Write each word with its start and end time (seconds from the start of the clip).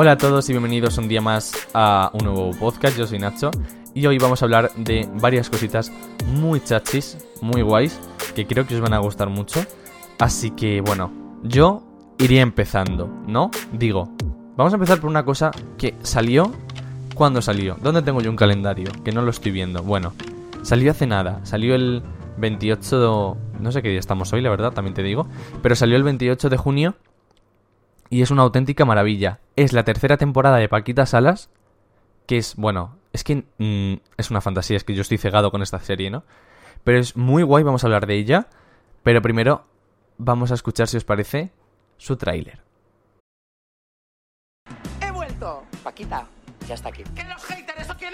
Hola 0.00 0.12
a 0.12 0.16
todos 0.16 0.48
y 0.48 0.52
bienvenidos 0.52 0.96
un 0.96 1.08
día 1.08 1.20
más 1.20 1.52
a 1.74 2.12
un 2.12 2.24
nuevo 2.24 2.52
podcast. 2.52 2.96
Yo 2.96 3.04
soy 3.04 3.18
Nacho 3.18 3.50
y 3.94 4.06
hoy 4.06 4.16
vamos 4.16 4.40
a 4.40 4.44
hablar 4.44 4.70
de 4.76 5.08
varias 5.14 5.50
cositas 5.50 5.90
muy 6.24 6.60
chachis, 6.60 7.18
muy 7.40 7.62
guays, 7.62 7.98
que 8.36 8.46
creo 8.46 8.64
que 8.64 8.76
os 8.76 8.80
van 8.80 8.92
a 8.92 8.98
gustar 8.98 9.28
mucho. 9.28 9.58
Así 10.20 10.52
que 10.52 10.82
bueno, 10.82 11.10
yo 11.42 11.82
iría 12.16 12.42
empezando, 12.42 13.08
¿no? 13.26 13.50
Digo, 13.72 14.08
vamos 14.56 14.72
a 14.72 14.76
empezar 14.76 15.00
por 15.00 15.10
una 15.10 15.24
cosa 15.24 15.50
que 15.76 15.96
salió. 16.04 16.52
¿Cuándo 17.16 17.42
salió? 17.42 17.76
¿Dónde 17.82 18.02
tengo 18.02 18.20
yo 18.20 18.30
un 18.30 18.36
calendario? 18.36 18.92
Que 19.02 19.10
no 19.10 19.22
lo 19.22 19.30
estoy 19.30 19.50
viendo. 19.50 19.82
Bueno, 19.82 20.12
salió 20.62 20.92
hace 20.92 21.08
nada. 21.08 21.44
Salió 21.44 21.74
el 21.74 22.04
28 22.36 23.00
de... 23.00 23.38
No 23.58 23.72
sé 23.72 23.82
qué 23.82 23.88
día 23.88 23.98
estamos 23.98 24.32
hoy, 24.32 24.42
la 24.42 24.50
verdad, 24.50 24.70
también 24.72 24.94
te 24.94 25.02
digo. 25.02 25.26
Pero 25.60 25.74
salió 25.74 25.96
el 25.96 26.04
28 26.04 26.50
de 26.50 26.56
junio 26.56 26.94
y 28.10 28.22
es 28.22 28.30
una 28.30 28.42
auténtica 28.42 28.84
maravilla. 28.84 29.40
Es 29.56 29.72
la 29.72 29.84
tercera 29.84 30.16
temporada 30.16 30.56
de 30.56 30.68
Paquita 30.68 31.06
Salas, 31.06 31.50
que 32.26 32.38
es, 32.38 32.56
bueno, 32.56 32.96
es 33.12 33.24
que 33.24 33.44
mm, 33.58 34.00
es 34.16 34.30
una 34.30 34.40
fantasía, 34.40 34.76
es 34.76 34.84
que 34.84 34.94
yo 34.94 35.02
estoy 35.02 35.18
cegado 35.18 35.50
con 35.50 35.62
esta 35.62 35.78
serie, 35.80 36.10
¿no? 36.10 36.24
Pero 36.84 36.98
es 36.98 37.16
muy 37.16 37.42
guay, 37.42 37.64
vamos 37.64 37.84
a 37.84 37.86
hablar 37.86 38.06
de 38.06 38.14
ella. 38.14 38.48
Pero 39.02 39.22
primero 39.22 39.64
vamos 40.18 40.50
a 40.50 40.54
escuchar, 40.54 40.88
si 40.88 40.96
os 40.96 41.04
parece, 41.04 41.52
su 41.96 42.16
tráiler. 42.16 42.62
¡He 45.00 45.10
vuelto! 45.10 45.64
Paquita, 45.82 46.26
ya 46.66 46.74
está 46.74 46.90
aquí. 46.90 47.02
¿Que 47.14 47.24
los 47.24 47.44
haters? 47.44 47.80
¿Eso 47.80 47.94
quién 47.96 48.12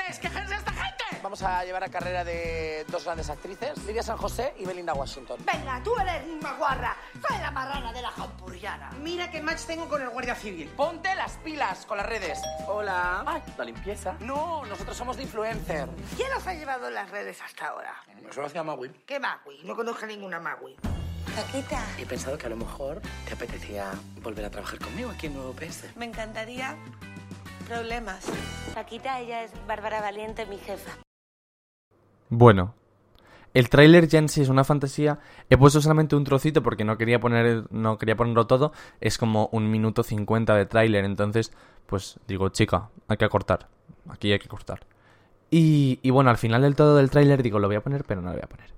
Vamos 1.25 1.43
a 1.43 1.65
llevar 1.65 1.83
a 1.83 1.89
carrera 1.89 2.23
de 2.23 2.85
dos 2.89 3.03
grandes 3.07 3.31
actrices, 3.31 3.83
Lidia 3.87 4.03
San 4.03 4.19
José 4.19 4.53
y 4.59 4.67
Belinda 4.67 4.93
Washington. 4.93 5.39
Venga, 5.51 5.81
tú 5.83 5.97
eres 5.99 6.23
una 6.29 6.53
guarra. 6.53 6.95
Soy 7.27 7.39
la 7.39 7.51
marrana 7.51 7.95
de 7.95 8.03
la 8.03 8.11
jampuriana. 8.11 8.91
Mira 9.01 9.31
qué 9.31 9.41
match 9.41 9.63
tengo 9.63 9.89
con 9.89 10.03
el 10.03 10.11
guardia 10.11 10.35
civil. 10.35 10.69
Ponte 10.77 11.15
las 11.15 11.33
pilas 11.39 11.87
con 11.87 11.97
las 11.97 12.05
redes. 12.07 12.43
Hola. 12.69 13.25
Ay, 13.27 13.43
la 13.57 13.65
limpieza. 13.65 14.17
No, 14.21 14.67
nosotros 14.67 14.95
somos 14.95 15.17
de 15.17 15.23
influencer. 15.23 15.89
¿Quién 16.15 16.31
los 16.31 16.47
ha 16.47 16.53
llevado 16.53 16.89
en 16.89 16.95
las 16.95 17.11
redes 17.11 17.41
hasta 17.41 17.69
ahora? 17.69 17.95
Eso 18.29 18.43
lo 18.43 18.47
hacía 18.49 18.63
Magui. 18.63 18.91
¿Qué 19.07 19.19
Magui? 19.19 19.63
No 19.65 19.75
conozco 19.75 20.05
ninguna 20.05 20.39
Magui. 20.41 20.77
Paquita, 21.35 21.83
He 21.99 22.05
pensado 22.05 22.37
que 22.37 22.45
a 22.45 22.51
lo 22.51 22.57
mejor 22.57 23.01
te 23.27 23.33
apetecía 23.33 23.93
volver 24.21 24.45
a 24.45 24.51
trabajar 24.51 24.79
conmigo 24.79 25.09
aquí 25.11 25.29
en 25.29 25.35
Nuevo 25.37 25.55
PS. 25.55 25.97
me 25.97 26.05
encantaría 26.05 26.77
problemas. 27.67 28.27
Paquita, 28.75 29.21
ella 29.21 29.43
es 29.43 29.53
Bárbara 29.67 30.03
Valiente, 30.03 30.45
mi 30.45 30.59
jefa. 30.59 30.91
Bueno, 32.29 32.75
el 33.55 33.69
tráiler 33.69 34.09
ya 34.09 34.19
en 34.19 34.29
sí 34.29 34.43
es 34.43 34.49
una 34.49 34.65
fantasía. 34.65 35.21
He 35.49 35.57
puesto 35.57 35.81
solamente 35.81 36.17
un 36.17 36.25
trocito 36.25 36.63
porque 36.63 36.85
no 36.85 36.99
quería 36.99 37.21
poner, 37.21 37.65
no 37.71 37.99
quería 37.99 38.17
ponerlo 38.17 38.47
todo. 38.47 38.73
Es 39.01 39.17
como 39.17 39.49
un 39.53 39.71
minuto 39.71 40.03
cincuenta 40.03 40.57
de 40.57 40.67
tráiler, 40.67 41.05
entonces, 41.05 41.53
pues 41.87 42.19
digo, 42.27 42.49
chica, 42.49 42.91
hay 43.07 43.17
que 43.17 43.29
cortar. 43.29 43.69
Aquí 44.09 44.33
hay 44.33 44.39
que 44.39 44.49
cortar. 44.49 44.81
Y, 45.51 46.01
y 46.03 46.11
bueno, 46.11 46.31
al 46.31 46.37
final 46.37 46.63
del 46.63 46.75
todo 46.75 46.97
del 46.97 47.11
tráiler 47.11 47.43
digo, 47.43 47.61
lo 47.61 47.69
voy 47.69 47.77
a 47.77 47.83
poner, 47.83 48.05
pero 48.05 48.21
no 48.21 48.29
lo 48.29 48.35
voy 48.35 48.43
a 48.43 48.49
poner. 48.49 48.75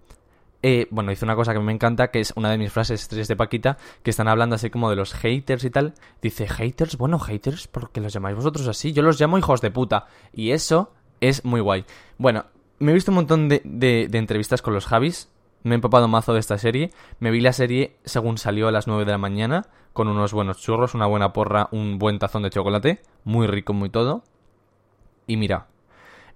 Eh, 0.63 0.89
bueno, 0.91 1.13
hice 1.13 1.25
una 1.25 1.37
cosa 1.37 1.53
que 1.53 1.61
me 1.61 1.73
encanta, 1.73 2.11
que 2.11 2.21
es 2.21 2.33
una 2.37 2.51
de 2.51 2.59
mis 2.59 2.73
frases 2.73 3.01
estrellas 3.01 3.29
de 3.29 3.37
Paquita, 3.37 3.79
que 4.03 4.11
están 4.11 4.27
hablando 4.27 4.57
así 4.57 4.69
como 4.69 4.91
de 4.91 4.97
los 4.97 5.15
haters 5.15 5.65
y 5.65 5.71
tal. 5.71 5.95
Dice, 6.21 6.49
haters, 6.49 6.99
bueno, 6.99 7.19
haters, 7.19 7.69
porque 7.69 8.01
los 8.01 8.13
llamáis 8.13 8.37
vosotros 8.37 8.67
así. 8.67 8.93
Yo 8.93 9.03
los 9.03 9.21
llamo 9.21 9.39
hijos 9.39 9.61
de 9.61 9.71
puta. 9.71 10.07
Y 10.33 10.51
eso 10.51 10.93
es 11.21 11.45
muy 11.45 11.61
guay. 11.61 11.85
Bueno, 12.19 12.47
me 12.79 12.91
he 12.91 12.95
visto 12.95 13.11
un 13.11 13.17
montón 13.17 13.49
de, 13.49 13.63
de- 13.65 14.09
de 14.11 14.19
entrevistas 14.19 14.63
con 14.63 14.75
los 14.75 14.87
Javis. 14.87 15.31
Me 15.63 15.75
he 15.75 15.77
empapado 15.77 16.07
mazo 16.09 16.33
de 16.35 16.41
esta 16.41 16.59
serie. 16.59 16.93
Me 17.19 17.31
vi 17.31 17.41
la 17.41 17.53
serie 17.53 17.97
según 18.05 18.39
salió 18.39 18.69
a 18.69 18.73
las 18.73 18.87
9 18.87 19.05
de 19.05 19.11
la 19.13 19.19
mañana, 19.19 19.67
con 19.93 20.09
unos 20.09 20.33
buenos 20.33 20.59
churros, 20.61 20.95
una 20.95 21.07
buena 21.07 21.33
porra, 21.33 21.69
un 21.73 21.99
buen 21.99 22.19
tazón 22.19 22.43
de 22.43 22.51
chocolate. 22.51 23.01
Muy 23.25 23.47
rico, 23.47 23.73
muy 23.73 23.89
todo. 23.91 24.23
Y 25.27 25.37
mira, 25.37 25.67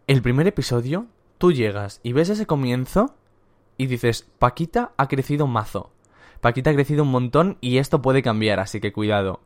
el 0.08 0.22
primer 0.22 0.46
episodio, 0.48 1.06
tú 1.38 1.52
llegas 1.52 2.00
y 2.02 2.12
ves 2.12 2.28
ese 2.30 2.46
comienzo 2.46 3.14
y 3.76 3.86
dices, 3.86 4.28
Paquita 4.38 4.92
ha 4.96 5.06
crecido 5.06 5.46
mazo. 5.46 5.90
Paquita 6.40 6.70
ha 6.70 6.74
crecido 6.74 7.02
un 7.04 7.10
montón 7.10 7.58
y 7.60 7.78
esto 7.78 8.02
puede 8.02 8.22
cambiar, 8.22 8.58
así 8.60 8.80
que 8.80 8.92
cuidado. 8.92 9.40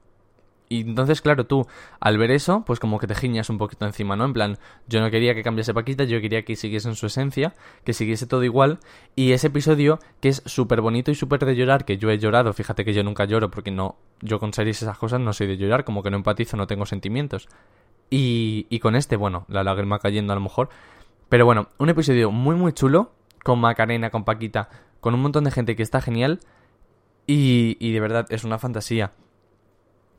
Y 0.68 0.80
entonces, 0.80 1.20
claro, 1.20 1.46
tú, 1.46 1.66
al 2.00 2.16
ver 2.16 2.30
eso, 2.30 2.64
pues 2.66 2.80
como 2.80 2.98
que 2.98 3.06
te 3.06 3.14
giñas 3.14 3.50
un 3.50 3.58
poquito 3.58 3.84
encima, 3.84 4.16
¿no? 4.16 4.24
En 4.24 4.32
plan, 4.32 4.58
yo 4.88 5.00
no 5.00 5.10
quería 5.10 5.34
que 5.34 5.42
cambiase 5.42 5.74
Paquita, 5.74 6.04
yo 6.04 6.20
quería 6.20 6.44
que 6.44 6.56
siguiese 6.56 6.88
en 6.88 6.96
su 6.96 7.06
esencia, 7.06 7.54
que 7.84 7.92
siguiese 7.92 8.26
todo 8.26 8.42
igual. 8.44 8.78
Y 9.14 9.32
ese 9.32 9.48
episodio, 9.48 9.98
que 10.20 10.30
es 10.30 10.42
súper 10.46 10.80
bonito 10.80 11.10
y 11.10 11.14
súper 11.14 11.44
de 11.44 11.54
llorar, 11.54 11.84
que 11.84 11.98
yo 11.98 12.10
he 12.10 12.18
llorado, 12.18 12.52
fíjate 12.52 12.84
que 12.84 12.94
yo 12.94 13.04
nunca 13.04 13.26
lloro 13.26 13.50
porque 13.50 13.70
no, 13.70 13.96
yo 14.20 14.40
con 14.40 14.54
series 14.54 14.80
esas 14.82 14.96
cosas 14.96 15.20
no 15.20 15.32
soy 15.32 15.46
de 15.48 15.58
llorar, 15.58 15.84
como 15.84 16.02
que 16.02 16.10
no 16.10 16.16
empatizo, 16.16 16.56
no 16.56 16.66
tengo 16.66 16.86
sentimientos. 16.86 17.48
Y, 18.08 18.66
y 18.70 18.78
con 18.80 18.96
este, 18.96 19.16
bueno, 19.16 19.44
la 19.48 19.64
lágrima 19.64 19.98
cayendo 19.98 20.32
a 20.32 20.36
lo 20.36 20.42
mejor. 20.42 20.70
Pero 21.28 21.44
bueno, 21.44 21.68
un 21.78 21.90
episodio 21.90 22.30
muy 22.30 22.56
muy 22.56 22.72
chulo, 22.72 23.12
con 23.42 23.60
Macarena, 23.60 24.10
con 24.10 24.24
Paquita, 24.24 24.70
con 25.00 25.14
un 25.14 25.20
montón 25.20 25.44
de 25.44 25.50
gente 25.50 25.76
que 25.76 25.82
está 25.82 26.00
genial. 26.00 26.40
Y, 27.26 27.76
y 27.80 27.92
de 27.92 28.00
verdad, 28.00 28.26
es 28.30 28.44
una 28.44 28.58
fantasía. 28.58 29.12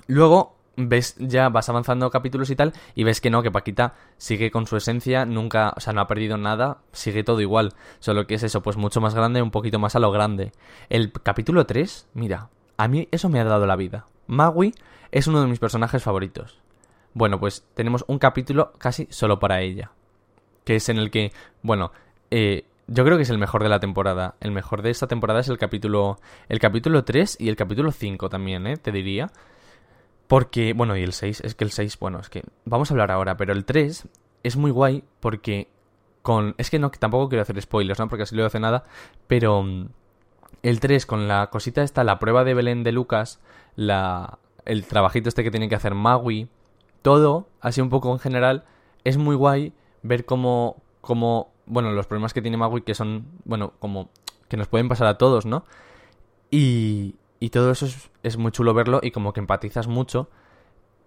Luego 0.08 0.56
ves, 0.78 1.16
ya 1.20 1.50
vas 1.50 1.70
avanzando 1.70 2.10
capítulos 2.10 2.50
y 2.50 2.56
tal, 2.56 2.74
y 2.94 3.04
ves 3.04 3.22
que 3.22 3.30
no, 3.30 3.42
que 3.42 3.52
Paquita 3.52 3.94
sigue 4.18 4.52
con 4.52 4.68
su 4.68 4.78
esencia, 4.78 5.26
nunca, 5.26 5.74
o 5.76 5.80
sea, 5.80 5.94
no 5.94 6.02
ha 6.02 6.08
perdido 6.08 6.38
nada, 6.38 6.80
sigue 6.92 7.24
todo 7.24 7.42
igual. 7.42 7.74
Solo 8.00 8.28
que 8.28 8.36
es 8.36 8.44
eso, 8.44 8.62
pues 8.62 8.78
mucho 8.78 9.02
más 9.02 9.16
grande, 9.16 9.42
un 9.42 9.52
poquito 9.52 9.80
más 9.80 9.96
a 9.96 10.00
lo 10.00 10.12
grande. 10.12 10.52
El 10.90 11.12
capítulo 11.12 11.66
3, 11.66 12.08
mira, 12.14 12.50
a 12.78 12.88
mí 12.88 13.08
eso 13.12 13.30
me 13.30 13.40
ha 13.40 13.44
dado 13.44 13.66
la 13.66 13.76
vida. 13.76 14.06
Magui 14.28 14.74
es 15.12 15.28
uno 15.28 15.42
de 15.42 15.48
mis 15.48 15.60
personajes 15.60 16.04
favoritos. 16.04 16.62
Bueno, 17.14 17.40
pues 17.40 17.66
tenemos 17.74 18.04
un 18.08 18.20
capítulo 18.20 18.74
casi 18.78 19.08
solo 19.10 19.40
para 19.40 19.62
ella. 19.62 19.92
Que 20.66 20.78
es 20.78 20.90
en 20.90 20.98
el 20.98 21.12
que, 21.12 21.32
bueno, 21.62 21.92
eh, 22.32 22.66
yo 22.88 23.06
creo 23.06 23.18
que 23.18 23.24
es 23.24 23.30
el 23.30 23.38
mejor 23.38 23.64
de 23.64 23.70
la 23.70 23.80
temporada. 23.80 24.36
El 24.42 24.52
mejor 24.52 24.82
de 24.82 24.90
esta 24.90 25.08
temporada 25.08 25.40
es 25.40 25.48
el 25.48 25.58
capítulo. 25.58 26.20
El 26.50 26.60
capítulo 26.60 27.06
3 27.06 27.38
y 27.40 27.50
el 27.50 27.56
capítulo 27.56 27.92
5 27.92 28.30
también, 28.30 28.68
¿eh? 28.68 28.78
Te 28.78 28.92
diría. 28.92 29.32
Porque, 30.28 30.74
bueno, 30.74 30.98
y 30.98 31.04
el 31.04 31.14
6, 31.14 31.42
es 31.42 31.56
que 31.56 31.64
el 31.64 31.72
6, 31.72 32.00
bueno, 32.00 32.20
es 32.20 32.30
que 32.30 32.44
vamos 32.66 32.90
a 32.90 32.94
hablar 32.94 33.12
ahora, 33.12 33.38
pero 33.38 33.54
el 33.54 33.66
3 33.66 34.08
es 34.44 34.58
muy 34.58 34.72
guay 34.72 35.04
porque 35.20 35.68
con... 36.22 36.56
Es 36.58 36.70
que 36.70 36.80
no, 36.80 36.90
tampoco 36.90 37.30
quiero 37.30 37.44
hacer 37.44 37.62
spoilers, 37.62 38.00
¿no? 38.00 38.10
Porque 38.10 38.24
así 38.24 38.36
no 38.36 38.46
hace 38.46 38.60
nada, 38.60 38.86
pero 39.28 39.62
mm, 39.62 39.88
el 40.64 40.80
3 40.80 41.06
con 41.06 41.28
la 41.28 41.50
cosita 41.52 41.84
esta, 41.84 42.04
la 42.04 42.18
prueba 42.18 42.44
de 42.44 42.56
Belén 42.56 42.84
de 42.84 42.92
Lucas, 42.92 43.40
la, 43.76 44.40
el 44.66 44.86
trabajito 44.86 45.30
este 45.30 45.44
que 45.44 45.52
tiene 45.52 45.70
que 45.70 45.76
hacer 45.76 45.94
Magui, 45.94 46.50
todo, 47.04 47.48
así 47.62 47.82
un 47.82 47.90
poco 47.90 48.12
en 48.12 48.20
general, 48.20 48.66
es 49.04 49.18
muy 49.18 49.36
guay 49.36 49.74
ver 50.02 50.26
cómo, 50.26 50.82
cómo, 51.02 51.52
bueno, 51.68 51.92
los 51.92 52.08
problemas 52.08 52.34
que 52.34 52.42
tiene 52.42 52.58
Magui 52.58 52.82
que 52.82 52.96
son, 52.96 53.28
bueno, 53.44 53.74
como 53.80 54.10
que 54.50 54.58
nos 54.58 54.68
pueden 54.68 54.90
pasar 54.90 55.08
a 55.08 55.20
todos, 55.20 55.46
¿no? 55.46 55.66
Y, 56.50 57.16
y 57.40 57.50
todo 57.50 57.72
eso 57.72 57.88
es, 58.24 58.38
muy 58.38 58.52
chulo 58.52 58.74
verlo 58.74 59.00
y 59.04 59.12
como 59.12 59.34
que 59.34 59.40
empatizas 59.40 59.88
mucho. 59.88 60.30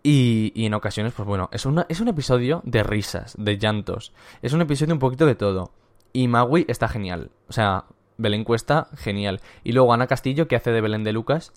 Y, 0.03 0.53
y 0.55 0.66
en 0.66 0.75
ocasiones, 0.75 1.12
pues 1.12 1.27
bueno, 1.27 1.49
es, 1.53 1.66
una, 1.66 1.87
es 1.89 2.00
un 2.00 2.09
episodio 2.09 2.62
de 2.65 2.83
risas, 2.83 3.34
de 3.39 3.59
llantos. 3.59 4.12
Es 4.43 4.53
un 4.53 4.61
episodio 4.61 4.94
un 4.94 5.00
poquito 5.00 5.27
de 5.27 5.34
todo. 5.34 5.72
Y 6.12 6.28
Magui 6.28 6.65
está 6.69 6.88
genial. 6.88 7.31
O 7.49 7.53
sea, 7.53 7.84
Belén 8.17 8.44
Cuesta, 8.44 8.88
genial. 8.97 9.41
Y 9.65 9.72
luego 9.72 9.93
Ana 9.93 10.06
Castillo, 10.06 10.49
que 10.49 10.56
hace 10.56 10.71
de 10.71 10.81
Belén 10.81 11.05
de 11.05 11.12
Lucas. 11.12 11.53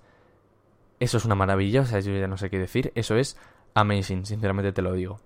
Eso 1.00 1.18
es 1.18 1.26
una 1.26 1.36
maravilla, 1.36 1.82
o 1.82 1.86
sea, 1.86 2.00
yo 2.00 2.14
ya 2.14 2.28
no 2.28 2.38
sé 2.38 2.50
qué 2.50 2.60
decir. 2.60 2.92
Eso 2.96 3.16
es 3.16 3.38
amazing, 3.74 4.26
sinceramente 4.26 4.72
te 4.72 4.82
lo 4.82 4.94
digo. 4.94 5.20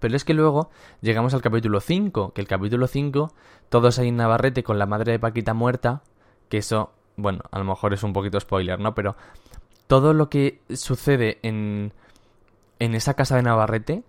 Pero 0.00 0.16
es 0.16 0.24
que 0.24 0.34
luego 0.34 0.70
llegamos 1.00 1.34
al 1.34 1.42
capítulo 1.42 1.80
5, 1.80 2.32
que 2.32 2.40
el 2.40 2.48
capítulo 2.48 2.86
5, 2.86 3.32
todos 3.68 3.98
ahí 3.98 4.08
en 4.08 4.16
Navarrete 4.16 4.64
con 4.64 4.78
la 4.78 4.86
madre 4.86 5.12
de 5.12 5.18
Paquita 5.18 5.54
muerta, 5.54 6.02
que 6.48 6.58
eso, 6.58 6.92
bueno, 7.16 7.40
a 7.50 7.58
lo 7.58 7.64
mejor 7.64 7.92
es 7.92 8.02
un 8.02 8.12
poquito 8.12 8.38
spoiler, 8.40 8.78
¿no? 8.78 8.94
Pero 8.94 9.16
todo 9.86 10.14
lo 10.14 10.28
que 10.28 10.60
sucede 10.74 11.38
en, 11.42 11.92
en 12.78 12.94
esa 12.94 13.14
casa 13.14 13.36
de 13.36 13.42
Navarrete, 13.42 14.02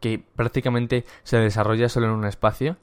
que 0.00 0.22
prácticamente 0.36 1.04
se 1.22 1.38
desarrolla 1.38 1.88
solo 1.88 2.06
en 2.06 2.12
un 2.12 2.26
espacio, 2.26 2.76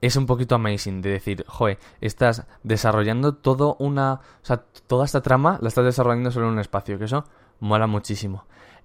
es 0.00 0.16
un 0.16 0.26
poquito 0.26 0.54
amazing 0.54 1.02
de 1.02 1.10
decir, 1.10 1.44
joe, 1.46 1.78
estás 2.00 2.46
desarrollando 2.62 3.34
todo 3.34 3.76
una, 3.78 4.14
o 4.14 4.44
sea, 4.44 4.64
toda 4.86 5.04
esta 5.04 5.20
trama 5.20 5.58
la 5.60 5.68
estás 5.68 5.84
desarrollando 5.84 6.30
solo 6.30 6.46
en 6.46 6.54
un 6.54 6.58
espacio, 6.58 6.98
que 6.98 7.04
eso 7.04 7.24
mola 7.60 7.86
muchísimo. 7.86 8.44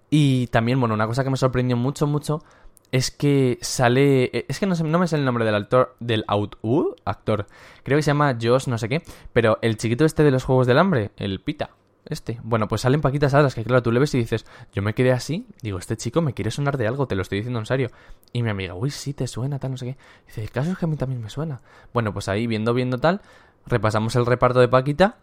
Y 0.09 0.47
también, 0.47 0.79
bueno, 0.79 0.93
una 0.93 1.07
cosa 1.07 1.23
que 1.23 1.29
me 1.29 1.37
sorprendió 1.37 1.77
mucho, 1.77 2.05
mucho, 2.05 2.43
es 2.91 3.11
que 3.11 3.57
sale, 3.61 4.25
eh, 4.25 4.45
es 4.47 4.59
que 4.59 4.65
no, 4.65 4.75
no 4.75 4.99
me 4.99 5.07
sale 5.07 5.21
el 5.21 5.25
nombre 5.25 5.45
del 5.45 5.55
actor, 5.55 5.95
del 5.99 6.23
out, 6.27 6.57
uh, 6.61 6.95
actor, 7.05 7.47
creo 7.83 7.97
que 7.97 8.03
se 8.03 8.11
llama 8.11 8.37
Josh 8.41 8.67
no 8.67 8.77
sé 8.77 8.89
qué, 8.89 9.03
pero 9.33 9.59
el 9.61 9.77
chiquito 9.77 10.05
este 10.05 10.23
de 10.23 10.31
los 10.31 10.43
Juegos 10.43 10.67
del 10.67 10.77
Hambre, 10.77 11.11
el 11.17 11.41
Pita, 11.41 11.71
este, 12.07 12.39
bueno, 12.43 12.67
pues 12.67 12.81
salen 12.81 13.01
Paquitas 13.01 13.31
Salas, 13.31 13.55
que 13.55 13.63
claro, 13.63 13.81
tú 13.81 13.91
le 13.91 13.99
ves 13.99 14.13
y 14.13 14.19
dices, 14.19 14.45
yo 14.73 14.83
me 14.83 14.93
quedé 14.93 15.11
así, 15.11 15.47
digo, 15.61 15.79
este 15.79 15.97
chico 15.97 16.21
me 16.21 16.33
quiere 16.33 16.51
sonar 16.51 16.77
de 16.77 16.87
algo, 16.87 17.07
te 17.07 17.15
lo 17.15 17.23
estoy 17.23 17.39
diciendo 17.39 17.59
en 17.59 17.65
serio. 17.65 17.89
Y 18.31 18.43
mi 18.43 18.49
amiga, 18.51 18.75
uy, 18.75 18.91
sí, 18.91 19.13
te 19.13 19.25
suena, 19.25 19.57
tal, 19.57 19.71
no 19.71 19.77
sé 19.77 19.85
qué. 19.87 19.97
Dice, 20.27 20.43
el 20.43 20.51
caso 20.51 20.71
es 20.71 20.77
que 20.77 20.85
a 20.85 20.87
mí 20.87 20.97
también 20.97 21.21
me 21.21 21.31
suena. 21.31 21.61
Bueno, 21.93 22.13
pues 22.13 22.29
ahí, 22.29 22.45
viendo, 22.45 22.75
viendo 22.75 22.99
tal, 22.99 23.21
repasamos 23.65 24.15
el 24.15 24.27
reparto 24.27 24.59
de 24.59 24.67
Paquita 24.67 25.17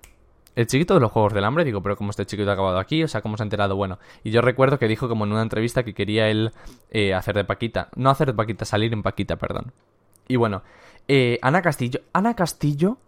el 0.55 0.67
chiquito 0.67 0.95
de 0.95 1.01
los 1.01 1.11
Juegos 1.11 1.33
del 1.33 1.45
Hambre, 1.45 1.65
digo, 1.65 1.83
pero 1.83 1.97
¿cómo 1.97 2.11
este 2.11 2.27
chiquito 2.27 2.51
ha 2.51 2.53
acabado 2.53 2.79
aquí? 2.79 3.03
O 3.03 3.09
sea, 3.09 3.23
¿cómo 3.23 3.37
se 3.37 3.43
ha 3.43 3.45
enterado? 3.45 3.77
Bueno, 3.77 3.99
y 4.23 4.31
yo 4.31 4.43
recuerdo 4.43 4.79
que 4.79 4.87
dijo 4.87 5.09
como 5.09 5.25
en 5.25 5.33
una 5.33 5.43
entrevista 5.43 5.83
que 5.83 5.95
quería 5.95 6.29
él 6.29 6.53
eh, 6.91 7.15
hacer 7.15 7.35
de 7.35 7.45
Paquita, 7.45 7.89
no 7.97 8.11
hacer 8.11 8.29
de 8.29 8.35
Paquita, 8.35 8.65
salir 8.65 8.93
en 8.93 9.03
Paquita, 9.03 9.37
perdón. 9.37 9.73
Y 10.29 10.37
bueno, 10.37 10.63
eh, 11.09 11.39
Ana 11.43 11.63
Castillo, 11.63 12.01
Ana 12.13 12.35
Castillo 12.35 12.99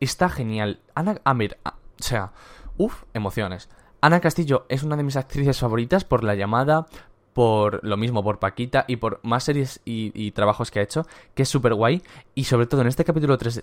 está 0.00 0.28
genial. 0.28 0.80
Ana, 0.94 1.20
a 1.24 1.34
ver, 1.34 1.58
o 1.64 1.72
sea, 1.98 2.32
uff, 2.78 3.04
emociones. 3.12 3.68
Ana 4.00 4.20
Castillo 4.20 4.64
es 4.68 4.82
una 4.82 4.96
de 4.96 5.02
mis 5.02 5.16
actrices 5.16 5.58
favoritas 5.58 6.04
por 6.04 6.24
La 6.24 6.34
Llamada, 6.34 6.86
por 7.34 7.84
lo 7.84 7.96
mismo, 7.96 8.24
por 8.24 8.38
Paquita 8.38 8.84
y 8.88 8.96
por 8.96 9.20
más 9.22 9.44
series 9.44 9.80
y, 9.84 10.10
y 10.14 10.32
trabajos 10.32 10.70
que 10.70 10.80
ha 10.80 10.82
hecho, 10.82 11.06
que 11.34 11.42
es 11.42 11.48
súper 11.48 11.74
guay. 11.74 12.02
Y 12.34 12.44
sobre 12.44 12.66
todo 12.66 12.80
en 12.80 12.88
este 12.88 13.04
capítulo 13.04 13.38
3 13.38 13.62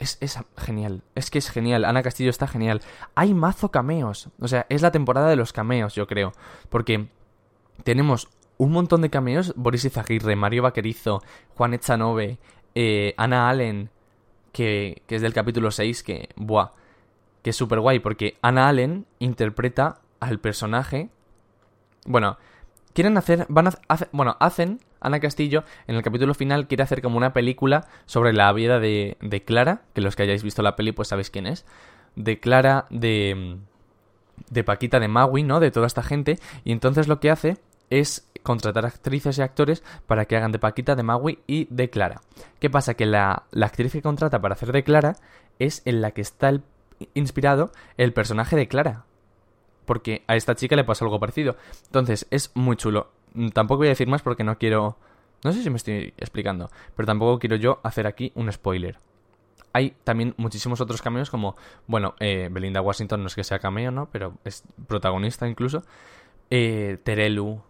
es, 0.00 0.16
es 0.20 0.38
genial, 0.56 1.02
es 1.14 1.30
que 1.30 1.38
es 1.38 1.50
genial, 1.50 1.84
Ana 1.84 2.02
Castillo 2.02 2.30
está 2.30 2.48
genial. 2.48 2.80
Hay 3.14 3.34
mazo 3.34 3.70
cameos, 3.70 4.30
o 4.40 4.48
sea, 4.48 4.66
es 4.68 4.82
la 4.82 4.90
temporada 4.90 5.28
de 5.28 5.36
los 5.36 5.52
cameos, 5.52 5.94
yo 5.94 6.06
creo, 6.06 6.32
porque 6.68 7.08
tenemos 7.84 8.28
un 8.56 8.72
montón 8.72 9.02
de 9.02 9.10
cameos, 9.10 9.54
Boris 9.56 9.84
Izaguirre, 9.84 10.36
Mario 10.36 10.64
Vaquerizo, 10.64 11.22
Juan 11.54 11.74
Echanove, 11.74 12.38
eh, 12.74 13.14
Ana 13.16 13.48
Allen, 13.48 13.90
que, 14.52 15.02
que 15.06 15.16
es 15.16 15.22
del 15.22 15.34
capítulo 15.34 15.70
6, 15.70 16.02
que, 16.02 16.30
buah, 16.36 16.72
que 17.42 17.50
es 17.50 17.56
súper 17.56 17.80
guay, 17.80 18.00
porque 18.00 18.38
Ana 18.42 18.68
Allen 18.68 19.06
interpreta 19.18 20.00
al 20.18 20.40
personaje, 20.40 21.10
bueno, 22.06 22.38
quieren 22.92 23.16
hacer, 23.16 23.46
van 23.48 23.70
bueno, 24.12 24.36
hacen, 24.40 24.80
Ana 25.00 25.20
Castillo, 25.20 25.64
en 25.86 25.96
el 25.96 26.02
capítulo 26.02 26.34
final 26.34 26.66
quiere 26.66 26.82
hacer 26.82 27.02
como 27.02 27.16
una 27.16 27.32
película 27.32 27.86
sobre 28.06 28.32
la 28.32 28.52
vida 28.52 28.78
de, 28.80 29.42
Clara, 29.46 29.82
que 29.94 30.00
los 30.00 30.16
que 30.16 30.24
hayáis 30.24 30.42
visto 30.42 30.62
la 30.62 30.76
peli 30.76 30.92
pues 30.92 31.08
sabéis 31.08 31.30
quién 31.30 31.46
es, 31.46 31.64
de 32.16 32.38
Clara, 32.40 32.86
de, 32.90 33.58
de 34.50 34.64
Paquita, 34.64 35.00
de 35.00 35.08
Maui, 35.08 35.42
¿no? 35.42 35.60
De 35.60 35.70
toda 35.70 35.86
esta 35.86 36.02
gente, 36.02 36.38
y 36.64 36.72
entonces 36.72 37.08
lo 37.08 37.20
que 37.20 37.30
hace 37.30 37.56
es 37.88 38.30
contratar 38.42 38.86
actrices 38.86 39.38
y 39.38 39.42
actores 39.42 39.82
para 40.06 40.24
que 40.24 40.36
hagan 40.36 40.52
de 40.52 40.58
Paquita, 40.58 40.94
de 40.94 41.02
Maui 41.02 41.40
y 41.46 41.66
de 41.70 41.90
Clara. 41.90 42.20
¿Qué 42.58 42.70
pasa? 42.70 42.94
Que 42.94 43.06
la, 43.06 43.44
actriz 43.60 43.92
que 43.92 44.02
contrata 44.02 44.40
para 44.40 44.54
hacer 44.54 44.72
de 44.72 44.84
Clara 44.84 45.16
es 45.58 45.82
en 45.84 46.00
la 46.00 46.12
que 46.12 46.20
está 46.20 46.52
inspirado 47.14 47.72
el 47.96 48.12
personaje 48.12 48.56
de 48.56 48.68
Clara 48.68 49.04
porque 49.86 50.22
a 50.28 50.36
esta 50.36 50.54
chica 50.54 50.76
le 50.76 50.84
pasó 50.84 51.04
algo 51.04 51.18
parecido. 51.18 51.56
Entonces, 51.86 52.28
es 52.30 52.52
muy 52.54 52.76
chulo. 52.76 53.10
Mm, 53.34 53.48
Tampoco 53.48 53.78
voy 53.78 53.88
a 53.88 53.90
decir 53.90 54.08
más 54.08 54.22
porque 54.22 54.44
no 54.44 54.58
quiero... 54.58 54.96
No 55.42 55.52
sé 55.52 55.62
si 55.62 55.70
me 55.70 55.76
estoy 55.76 56.12
explicando, 56.18 56.70
pero 56.94 57.06
tampoco 57.06 57.38
quiero 57.38 57.56
yo 57.56 57.80
hacer 57.82 58.06
aquí 58.06 58.30
un 58.34 58.52
spoiler. 58.52 58.98
Hay 59.72 59.96
también 60.04 60.34
muchísimos 60.36 60.80
otros 60.80 61.00
cameos 61.00 61.30
como, 61.30 61.56
bueno, 61.86 62.14
eh, 62.20 62.48
Belinda 62.50 62.82
Washington 62.82 63.22
no 63.22 63.28
es 63.28 63.34
que 63.34 63.44
sea 63.44 63.58
cameo, 63.58 63.90
¿no? 63.90 64.08
Pero 64.10 64.34
es 64.44 64.64
protagonista 64.86 65.48
incluso. 65.48 65.82
Eh, 66.50 66.98
Terelu, 67.04 67.62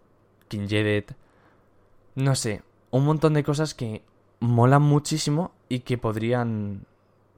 King 0.49 0.67
Jedet, 0.67 1.15
no 2.17 2.35
sé, 2.35 2.63
un 2.91 3.05
montón 3.05 3.35
de 3.35 3.45
cosas 3.45 3.75
que 3.75 4.03
molan 4.41 4.83
muchísimo 4.83 5.53
y 5.69 5.81
que 5.81 5.97
podrían... 5.97 6.87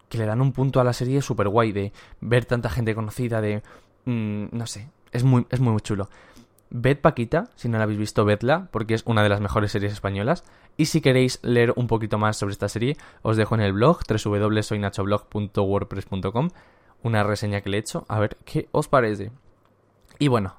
que 0.08 0.16
le 0.16 0.24
dan 0.24 0.40
un 0.40 0.52
punto 0.52 0.80
a 0.80 0.84
la 0.84 0.94
serie 0.94 1.20
súper 1.20 1.48
guay 1.48 1.72
de 1.72 1.92
ver 2.20 2.46
tanta 2.46 2.70
gente 2.70 2.94
conocida, 2.94 3.42
de 3.42 3.62
Mm, 4.04 4.46
no 4.50 4.66
sé, 4.66 4.88
es 5.12 5.24
muy, 5.24 5.46
es 5.50 5.60
muy 5.60 5.80
chulo. 5.80 6.08
Ved 6.74 7.00
Paquita, 7.00 7.50
si 7.54 7.68
no 7.68 7.76
la 7.76 7.84
habéis 7.84 7.98
visto, 7.98 8.24
vedla, 8.24 8.68
porque 8.70 8.94
es 8.94 9.02
una 9.04 9.22
de 9.22 9.28
las 9.28 9.42
mejores 9.42 9.72
series 9.72 9.92
españolas. 9.92 10.42
Y 10.78 10.86
si 10.86 11.02
queréis 11.02 11.38
leer 11.42 11.74
un 11.76 11.86
poquito 11.86 12.16
más 12.16 12.38
sobre 12.38 12.52
esta 12.52 12.70
serie, 12.70 12.96
os 13.20 13.36
dejo 13.36 13.54
en 13.54 13.60
el 13.60 13.74
blog 13.74 14.00
www.soynachoblog.wordpress.com 14.08 16.48
una 17.02 17.24
reseña 17.24 17.60
que 17.60 17.68
le 17.68 17.76
he 17.76 17.80
hecho, 17.80 18.06
a 18.08 18.18
ver 18.18 18.38
qué 18.46 18.70
os 18.72 18.88
parece. 18.88 19.32
Y 20.18 20.28
bueno, 20.28 20.54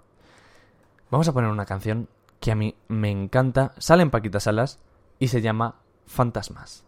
vamos 1.09 1.27
a 1.27 1.33
poner 1.33 1.49
una 1.49 1.65
canción 1.65 2.07
que 2.39 2.51
a 2.51 2.55
mí 2.55 2.75
me 2.87 3.09
encanta, 3.09 3.73
sale 3.79 4.03
en 4.03 4.11
Paquita 4.11 4.39
Salas 4.39 4.77
y 5.17 5.29
se 5.29 5.41
llama 5.41 5.77
Fantasmas. 6.05 6.85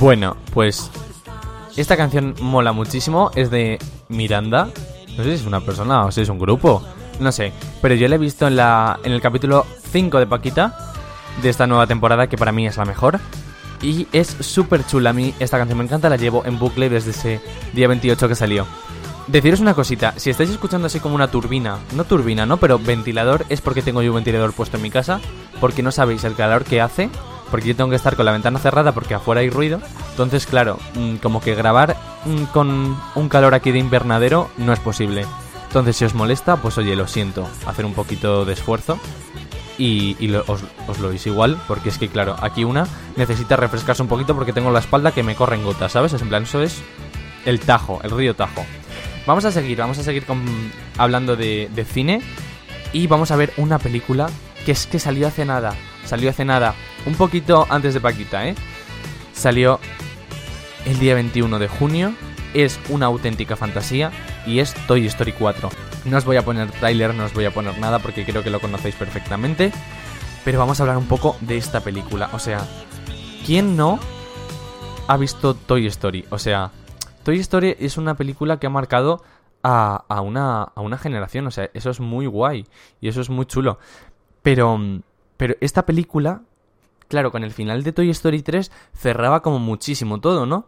Bueno, 0.00 0.34
pues 0.54 0.90
esta 1.76 1.94
canción 1.94 2.34
mola 2.40 2.72
muchísimo, 2.72 3.30
es 3.34 3.50
de 3.50 3.78
Miranda. 4.08 4.70
No 5.14 5.22
sé 5.22 5.24
si 5.24 5.42
es 5.42 5.46
una 5.46 5.60
persona 5.60 6.06
o 6.06 6.10
si 6.10 6.22
es 6.22 6.30
un 6.30 6.38
grupo, 6.38 6.82
no 7.18 7.30
sé, 7.30 7.52
pero 7.82 7.94
yo 7.94 8.08
la 8.08 8.14
he 8.14 8.18
visto 8.18 8.46
en 8.46 8.56
la 8.56 8.98
en 9.04 9.12
el 9.12 9.20
capítulo 9.20 9.66
5 9.92 10.18
de 10.18 10.26
Paquita 10.26 10.94
de 11.42 11.50
esta 11.50 11.66
nueva 11.66 11.86
temporada 11.86 12.28
que 12.28 12.38
para 12.38 12.50
mí 12.50 12.66
es 12.66 12.78
la 12.78 12.86
mejor. 12.86 13.20
Y 13.82 14.08
es 14.12 14.28
súper 14.40 14.86
chula 14.86 15.10
a 15.10 15.12
mí 15.12 15.34
esta 15.38 15.58
canción, 15.58 15.76
me 15.76 15.84
encanta, 15.84 16.08
la 16.08 16.16
llevo 16.16 16.46
en 16.46 16.58
bucle 16.58 16.88
desde 16.88 17.10
ese 17.10 17.40
día 17.74 17.86
28 17.86 18.26
que 18.26 18.34
salió. 18.34 18.66
Deciros 19.26 19.60
una 19.60 19.74
cosita, 19.74 20.14
si 20.16 20.30
estáis 20.30 20.48
escuchando 20.48 20.86
así 20.86 20.98
como 21.00 21.14
una 21.14 21.30
turbina, 21.30 21.76
no 21.94 22.04
turbina, 22.04 22.46
¿no? 22.46 22.56
Pero 22.56 22.78
ventilador 22.78 23.44
es 23.50 23.60
porque 23.60 23.82
tengo 23.82 24.00
yo 24.00 24.12
un 24.12 24.16
ventilador 24.16 24.54
puesto 24.54 24.78
en 24.78 24.82
mi 24.82 24.90
casa, 24.90 25.20
porque 25.60 25.82
no 25.82 25.92
sabéis 25.92 26.24
el 26.24 26.34
calor 26.34 26.64
que 26.64 26.80
hace, 26.80 27.10
porque 27.50 27.68
yo 27.68 27.76
tengo 27.76 27.90
que 27.90 27.96
estar 27.96 28.16
con 28.16 28.24
la 28.26 28.32
ventana 28.32 28.58
cerrada 28.58 28.92
porque 28.92 29.14
afuera 29.14 29.40
hay 29.40 29.50
ruido. 29.50 29.80
Entonces, 30.10 30.46
claro, 30.46 30.78
mm, 30.94 31.16
como 31.16 31.40
que 31.40 31.54
grabar 31.54 31.96
mm, 32.24 32.44
con 32.52 32.96
un 33.14 33.28
calor 33.28 33.54
aquí 33.54 33.72
de 33.72 33.78
invernadero 33.78 34.50
no 34.56 34.72
es 34.72 34.80
posible. 34.80 35.26
Entonces, 35.66 35.96
si 35.96 36.04
os 36.04 36.14
molesta, 36.14 36.56
pues 36.56 36.78
oye, 36.78 36.96
lo 36.96 37.06
siento, 37.06 37.48
hacer 37.66 37.84
un 37.84 37.94
poquito 37.94 38.44
de 38.44 38.52
esfuerzo 38.54 38.98
y, 39.78 40.16
y 40.18 40.28
lo- 40.28 40.44
os, 40.48 40.62
lo 41.00 41.08
oís 41.08 41.26
igual, 41.26 41.60
porque 41.68 41.88
es 41.90 41.98
que, 41.98 42.08
claro, 42.08 42.36
aquí 42.42 42.64
una 42.64 42.86
necesita 43.16 43.56
refrescarse 43.56 44.02
un 44.02 44.08
poquito 44.08 44.34
porque 44.34 44.52
tengo 44.52 44.70
la 44.70 44.80
espalda 44.80 45.12
que 45.12 45.22
me 45.22 45.34
corren 45.36 45.62
gotas, 45.64 45.92
¿sabes? 45.92 46.12
Es 46.12 46.22
en 46.22 46.28
plan, 46.28 46.42
eso 46.42 46.60
es 46.62 46.82
el 47.46 47.60
Tajo, 47.60 48.00
el 48.02 48.10
río 48.10 48.34
Tajo. 48.34 48.64
Vamos 49.26 49.44
a 49.44 49.52
seguir, 49.52 49.78
vamos 49.78 49.98
a 49.98 50.02
seguir 50.02 50.24
con, 50.26 50.42
hablando 50.98 51.36
de, 51.36 51.70
de 51.74 51.84
cine 51.84 52.20
y 52.92 53.06
vamos 53.06 53.30
a 53.30 53.36
ver 53.36 53.52
una 53.56 53.78
película 53.78 54.28
que 54.66 54.72
es 54.72 54.86
que 54.86 54.98
salió 54.98 55.28
hace 55.28 55.44
nada, 55.44 55.74
salió 56.04 56.30
hace 56.30 56.44
nada, 56.44 56.74
un 57.06 57.14
poquito 57.14 57.66
antes 57.70 57.94
de 57.94 58.00
Paquita, 58.00 58.46
¿eh? 58.46 58.54
Salió 59.32 59.80
el 60.86 60.98
día 60.98 61.14
21 61.14 61.58
de 61.58 61.68
junio, 61.68 62.14
es 62.54 62.80
una 62.88 63.06
auténtica 63.06 63.56
fantasía 63.56 64.10
y 64.46 64.58
es 64.60 64.74
Toy 64.86 65.06
Story 65.06 65.32
4. 65.32 65.70
No 66.04 66.16
os 66.16 66.24
voy 66.24 66.36
a 66.36 66.44
poner 66.44 66.70
tráiler, 66.72 67.14
no 67.14 67.24
os 67.24 67.34
voy 67.34 67.44
a 67.44 67.52
poner 67.52 67.78
nada 67.78 67.98
porque 67.98 68.24
creo 68.24 68.42
que 68.42 68.50
lo 68.50 68.60
conocéis 68.60 68.94
perfectamente, 68.94 69.72
pero 70.44 70.58
vamos 70.58 70.80
a 70.80 70.82
hablar 70.82 70.96
un 70.96 71.06
poco 71.06 71.36
de 71.40 71.56
esta 71.56 71.80
película, 71.80 72.30
o 72.32 72.38
sea, 72.38 72.60
¿quién 73.44 73.76
no 73.76 73.98
ha 75.06 75.16
visto 75.16 75.54
Toy 75.54 75.86
Story? 75.86 76.24
O 76.30 76.38
sea, 76.38 76.70
Toy 77.22 77.38
Story 77.40 77.76
es 77.78 77.96
una 77.96 78.14
película 78.14 78.58
que 78.58 78.66
ha 78.66 78.70
marcado 78.70 79.22
a, 79.62 80.04
a 80.08 80.20
una, 80.22 80.62
a 80.62 80.80
una 80.80 80.98
generación, 80.98 81.46
o 81.46 81.50
sea, 81.50 81.70
eso 81.74 81.90
es 81.90 82.00
muy 82.00 82.26
guay 82.26 82.66
y 83.00 83.08
eso 83.08 83.20
es 83.20 83.28
muy 83.28 83.46
chulo. 83.46 83.78
Pero, 84.42 84.78
pero 85.40 85.56
esta 85.62 85.86
película, 85.86 86.42
claro, 87.08 87.32
con 87.32 87.44
el 87.44 87.50
final 87.50 87.82
de 87.82 87.92
Toy 87.92 88.10
Story 88.10 88.42
3 88.42 88.70
cerraba 88.94 89.40
como 89.40 89.58
muchísimo 89.58 90.20
todo, 90.20 90.44
¿no? 90.44 90.66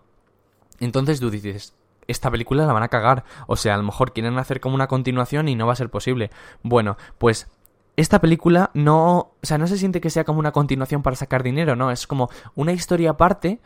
Entonces 0.80 1.20
tú 1.20 1.28
dices, 1.28 1.74
esta 2.08 2.30
película 2.30 2.64
la 2.64 2.72
van 2.72 2.82
a 2.82 2.88
cagar. 2.88 3.22
O 3.48 3.56
sea, 3.56 3.74
a 3.74 3.76
lo 3.76 3.82
mejor 3.82 4.14
quieren 4.14 4.38
hacer 4.38 4.60
como 4.60 4.74
una 4.74 4.86
continuación 4.86 5.48
y 5.48 5.56
no 5.56 5.66
va 5.66 5.74
a 5.74 5.76
ser 5.76 5.90
posible. 5.90 6.30
Bueno, 6.62 6.96
pues 7.18 7.48
esta 7.96 8.22
película 8.22 8.70
no, 8.72 9.18
o 9.18 9.34
sea, 9.42 9.58
no 9.58 9.66
se 9.66 9.76
siente 9.76 10.00
que 10.00 10.08
sea 10.08 10.24
como 10.24 10.38
una 10.38 10.52
continuación 10.52 11.02
para 11.02 11.16
sacar 11.16 11.42
dinero, 11.42 11.76
no, 11.76 11.90
es 11.90 12.06
como 12.06 12.30
una 12.54 12.72
historia 12.72 13.10
aparte, 13.10 13.60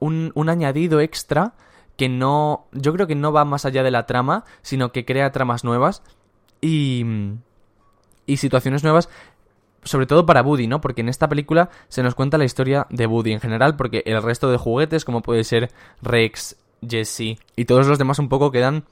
un, 0.00 0.32
un 0.34 0.50
añadido 0.50 1.00
extra 1.00 1.54
que 1.96 2.10
no, 2.10 2.66
yo 2.72 2.92
creo 2.92 3.06
que 3.06 3.14
no 3.14 3.32
va 3.32 3.46
más 3.46 3.64
allá 3.64 3.82
de 3.82 3.90
la 3.90 4.04
trama, 4.04 4.44
sino 4.60 4.92
que 4.92 5.06
crea 5.06 5.32
tramas 5.32 5.64
nuevas 5.64 6.02
y, 6.60 7.06
y 8.26 8.36
situaciones 8.36 8.82
nuevas, 8.82 9.08
sobre 9.86 10.06
todo 10.06 10.26
para 10.26 10.42
Woody, 10.42 10.66
¿no? 10.66 10.80
Porque 10.80 11.00
en 11.00 11.08
esta 11.08 11.28
película 11.28 11.70
se 11.88 12.02
nos 12.02 12.14
cuenta 12.14 12.38
la 12.38 12.44
historia 12.44 12.86
de 12.90 13.06
Woody 13.06 13.32
en 13.32 13.40
general, 13.40 13.76
porque 13.76 14.02
el 14.04 14.22
resto 14.22 14.50
de 14.50 14.58
juguetes, 14.58 15.04
como 15.04 15.22
puede 15.22 15.44
ser 15.44 15.70
Rex, 16.02 16.56
Jesse 16.86 17.38
y 17.56 17.64
todos 17.64 17.86
los 17.86 17.98
demás 17.98 18.18
un 18.18 18.28
poco 18.28 18.50
quedan 18.50 18.84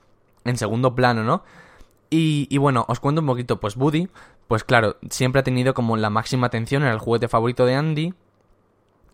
en 0.45 0.57
segundo 0.57 0.95
plano, 0.95 1.25
¿no? 1.25 1.45
Y, 2.11 2.47
y 2.51 2.59
bueno, 2.59 2.85
os 2.89 3.01
cuento 3.01 3.21
un 3.21 3.27
poquito, 3.27 3.61
pues 3.61 3.77
Woody, 3.77 4.09
pues 4.49 4.65
claro, 4.65 4.97
siempre 5.11 5.41
ha 5.41 5.45
tenido 5.45 5.75
como 5.75 5.97
la 5.97 6.11
máxima 6.11 6.47
atención, 6.47 6.83
era 6.83 6.93
el 6.93 6.99
juguete 6.99 7.29
favorito 7.29 7.67
de 7.67 7.75
Andy. 7.75 8.15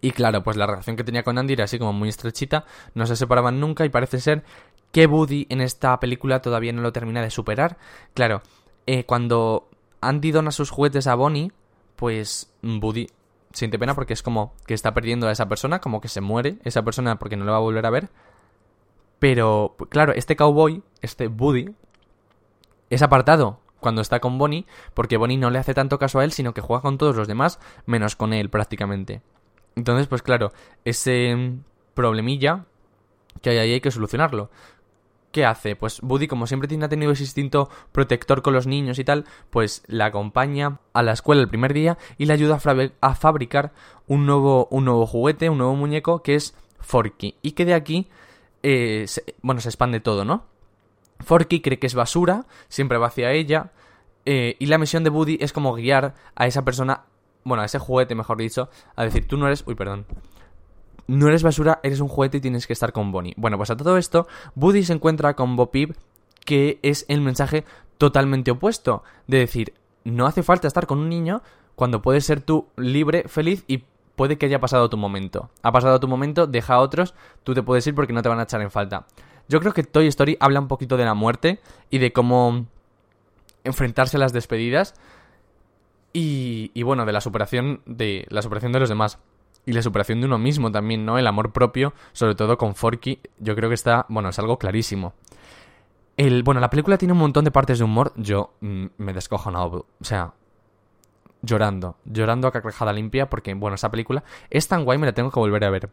Y 0.02 0.12
claro, 0.12 0.42
pues 0.42 0.56
la 0.56 0.66
relación 0.66 0.96
que 0.96 1.04
tenía 1.04 1.22
con 1.22 1.36
Andy 1.36 1.52
era 1.52 1.64
así 1.64 1.78
como 1.78 1.92
muy 1.92 2.08
estrechita, 2.08 2.64
no 2.94 3.06
se 3.06 3.16
separaban 3.16 3.60
nunca 3.60 3.84
y 3.84 3.90
parece 3.90 4.18
ser 4.18 4.44
que 4.92 5.06
Woody 5.06 5.46
en 5.50 5.60
esta 5.60 6.00
película 6.00 6.40
todavía 6.40 6.72
no 6.72 6.82
lo 6.82 6.92
termina 6.92 7.22
de 7.22 7.30
superar. 7.30 7.76
Claro, 8.14 8.42
eh, 8.86 9.04
cuando 9.04 9.68
Andy 10.00 10.30
dona 10.32 10.50
sus 10.52 10.70
juguetes 10.70 11.06
a 11.06 11.14
Bonnie, 11.14 11.52
pues 12.00 12.50
Woody 12.62 13.08
siente 13.52 13.78
pena 13.78 13.94
porque 13.94 14.14
es 14.14 14.22
como 14.22 14.54
que 14.66 14.72
está 14.72 14.94
perdiendo 14.94 15.28
a 15.28 15.32
esa 15.32 15.48
persona, 15.48 15.80
como 15.80 16.00
que 16.00 16.08
se 16.08 16.22
muere 16.22 16.56
esa 16.64 16.82
persona 16.82 17.18
porque 17.18 17.36
no 17.36 17.44
le 17.44 17.50
va 17.50 17.58
a 17.58 17.60
volver 17.60 17.84
a 17.84 17.90
ver. 17.90 18.08
Pero, 19.18 19.76
claro, 19.90 20.14
este 20.14 20.34
cowboy, 20.34 20.82
este 21.02 21.28
Woody, 21.28 21.74
es 22.88 23.02
apartado 23.02 23.60
cuando 23.80 24.00
está 24.00 24.18
con 24.18 24.38
Bonnie, 24.38 24.64
porque 24.94 25.18
Bonnie 25.18 25.36
no 25.36 25.50
le 25.50 25.58
hace 25.58 25.74
tanto 25.74 25.98
caso 25.98 26.18
a 26.18 26.24
él, 26.24 26.32
sino 26.32 26.54
que 26.54 26.62
juega 26.62 26.80
con 26.80 26.96
todos 26.96 27.16
los 27.16 27.28
demás, 27.28 27.60
menos 27.84 28.16
con 28.16 28.32
él 28.32 28.48
prácticamente. 28.48 29.20
Entonces, 29.76 30.06
pues 30.06 30.22
claro, 30.22 30.52
ese 30.86 31.52
problemilla 31.92 32.64
que 33.42 33.50
hay 33.50 33.58
ahí 33.58 33.72
hay 33.74 33.80
que 33.82 33.90
solucionarlo. 33.90 34.50
¿Qué 35.32 35.44
hace? 35.44 35.76
Pues 35.76 36.02
Woody, 36.02 36.26
como 36.26 36.48
siempre 36.48 36.66
tiene 36.68 36.84
ha 36.84 36.88
tenido 36.88 37.12
ese 37.12 37.22
instinto 37.22 37.68
protector 37.92 38.42
con 38.42 38.52
los 38.52 38.66
niños 38.66 38.98
y 38.98 39.04
tal, 39.04 39.26
pues 39.50 39.84
la 39.86 40.06
acompaña 40.06 40.78
a 40.92 41.02
la 41.04 41.12
escuela 41.12 41.40
el 41.40 41.48
primer 41.48 41.72
día 41.72 41.98
y 42.18 42.26
le 42.26 42.32
ayuda 42.32 42.58
a, 43.00 43.14
fabricar 43.14 43.72
un 44.08 44.26
nuevo, 44.26 44.66
un 44.72 44.84
nuevo 44.86 45.06
juguete, 45.06 45.48
un 45.48 45.58
nuevo 45.58 45.76
muñeco 45.76 46.22
que 46.22 46.34
es 46.34 46.54
Forky. 46.80 47.36
Y 47.42 47.52
que 47.52 47.64
de 47.64 47.74
aquí, 47.74 48.08
eh, 48.64 49.04
se- 49.06 49.36
bueno, 49.40 49.60
se 49.60 49.68
expande 49.68 50.00
todo, 50.00 50.24
¿no? 50.24 50.46
Forky 51.20 51.60
cree 51.60 51.78
que 51.78 51.86
es 51.86 51.94
basura, 51.94 52.46
siempre 52.68 52.98
va 52.98 53.06
hacia 53.06 53.30
ella, 53.30 53.70
eh, 54.24 54.56
y 54.58 54.66
la 54.66 54.78
misión 54.78 55.04
de 55.04 55.10
Woody 55.10 55.38
es 55.40 55.52
como 55.52 55.74
guiar 55.74 56.14
a 56.34 56.46
esa 56.46 56.64
persona, 56.64 57.04
bueno, 57.44 57.62
a 57.62 57.66
ese 57.66 57.78
juguete, 57.78 58.14
mejor 58.16 58.38
dicho, 58.38 58.68
a 58.96 59.04
decir, 59.04 59.28
tú 59.28 59.36
no 59.36 59.46
eres, 59.46 59.62
uy, 59.66 59.74
perdón, 59.76 60.06
no 61.10 61.26
eres 61.26 61.42
basura, 61.42 61.80
eres 61.82 61.98
un 61.98 62.06
juguete 62.06 62.36
y 62.36 62.40
tienes 62.40 62.68
que 62.68 62.72
estar 62.72 62.92
con 62.92 63.10
Bonnie. 63.10 63.34
Bueno, 63.36 63.56
pues 63.56 63.68
a 63.70 63.76
todo 63.76 63.98
esto, 63.98 64.28
Woody 64.54 64.84
se 64.84 64.92
encuentra 64.92 65.34
con 65.34 65.56
Bo 65.56 65.72
que 66.44 66.78
es 66.82 67.04
el 67.08 67.20
mensaje 67.20 67.64
totalmente 67.98 68.52
opuesto, 68.52 69.02
de 69.26 69.38
decir, 69.38 69.74
no 70.04 70.26
hace 70.26 70.44
falta 70.44 70.68
estar 70.68 70.86
con 70.86 71.00
un 71.00 71.08
niño 71.08 71.42
cuando 71.74 72.00
puedes 72.00 72.24
ser 72.24 72.40
tú 72.40 72.68
libre, 72.76 73.24
feliz 73.26 73.64
y 73.66 73.82
puede 74.14 74.38
que 74.38 74.46
haya 74.46 74.60
pasado 74.60 74.88
tu 74.88 74.96
momento. 74.96 75.50
Ha 75.62 75.72
pasado 75.72 75.98
tu 75.98 76.06
momento, 76.06 76.46
deja 76.46 76.74
a 76.74 76.80
otros, 76.80 77.14
tú 77.42 77.54
te 77.54 77.62
puedes 77.64 77.84
ir 77.88 77.94
porque 77.96 78.12
no 78.12 78.22
te 78.22 78.28
van 78.28 78.38
a 78.38 78.44
echar 78.44 78.62
en 78.62 78.70
falta. 78.70 79.06
Yo 79.48 79.58
creo 79.58 79.72
que 79.72 79.82
Toy 79.82 80.06
Story 80.06 80.36
habla 80.38 80.60
un 80.60 80.68
poquito 80.68 80.96
de 80.96 81.04
la 81.04 81.14
muerte 81.14 81.58
y 81.90 81.98
de 81.98 82.12
cómo 82.12 82.66
enfrentarse 83.64 84.16
a 84.16 84.20
las 84.20 84.32
despedidas 84.32 84.94
y, 86.12 86.70
y 86.72 86.84
bueno, 86.84 87.04
de 87.04 87.12
la 87.12 87.20
superación 87.20 87.80
de 87.84 88.26
la 88.28 88.42
superación 88.42 88.70
de 88.70 88.78
los 88.78 88.88
demás 88.88 89.18
y 89.66 89.72
la 89.72 89.82
superación 89.82 90.20
de 90.20 90.26
uno 90.26 90.38
mismo 90.38 90.70
también, 90.72 91.04
¿no? 91.04 91.18
El 91.18 91.26
amor 91.26 91.52
propio, 91.52 91.92
sobre 92.12 92.34
todo 92.34 92.58
con 92.58 92.74
Forky, 92.74 93.20
yo 93.38 93.54
creo 93.54 93.68
que 93.68 93.74
está, 93.74 94.06
bueno, 94.08 94.28
es 94.28 94.38
algo 94.38 94.58
clarísimo. 94.58 95.14
El, 96.16 96.42
bueno, 96.42 96.60
la 96.60 96.70
película 96.70 96.98
tiene 96.98 97.12
un 97.12 97.18
montón 97.18 97.44
de 97.44 97.50
partes 97.50 97.78
de 97.78 97.84
humor, 97.84 98.12
yo 98.16 98.54
mm, 98.60 98.86
me 98.98 99.12
descojonado, 99.12 99.86
o 100.00 100.04
sea, 100.04 100.34
llorando, 101.42 101.96
llorando 102.04 102.48
a 102.48 102.52
carcajada 102.52 102.92
limpia 102.92 103.30
porque, 103.30 103.54
bueno, 103.54 103.74
esa 103.74 103.90
película 103.90 104.24
es 104.50 104.68
tan 104.68 104.84
guay, 104.84 104.98
me 104.98 105.06
la 105.06 105.12
tengo 105.12 105.30
que 105.30 105.40
volver 105.40 105.64
a 105.64 105.70
ver. 105.70 105.90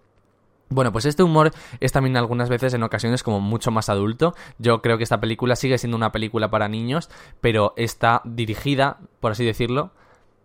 Bueno, 0.70 0.92
pues 0.92 1.06
este 1.06 1.24
humor 1.24 1.52
es 1.80 1.94
también 1.94 2.18
algunas 2.18 2.50
veces 2.50 2.74
en 2.74 2.84
ocasiones 2.84 3.24
como 3.24 3.40
mucho 3.40 3.72
más 3.72 3.88
adulto. 3.88 4.36
Yo 4.58 4.82
creo 4.82 4.98
que 4.98 5.06
esta 5.06 5.22
película 5.22 5.56
sigue 5.56 5.78
siendo 5.78 5.96
una 5.96 6.12
película 6.12 6.50
para 6.50 6.68
niños, 6.68 7.10
pero 7.40 7.74
está 7.78 8.22
dirigida, 8.26 8.98
por 9.22 9.32
así 9.32 9.46
decirlo, 9.46 9.92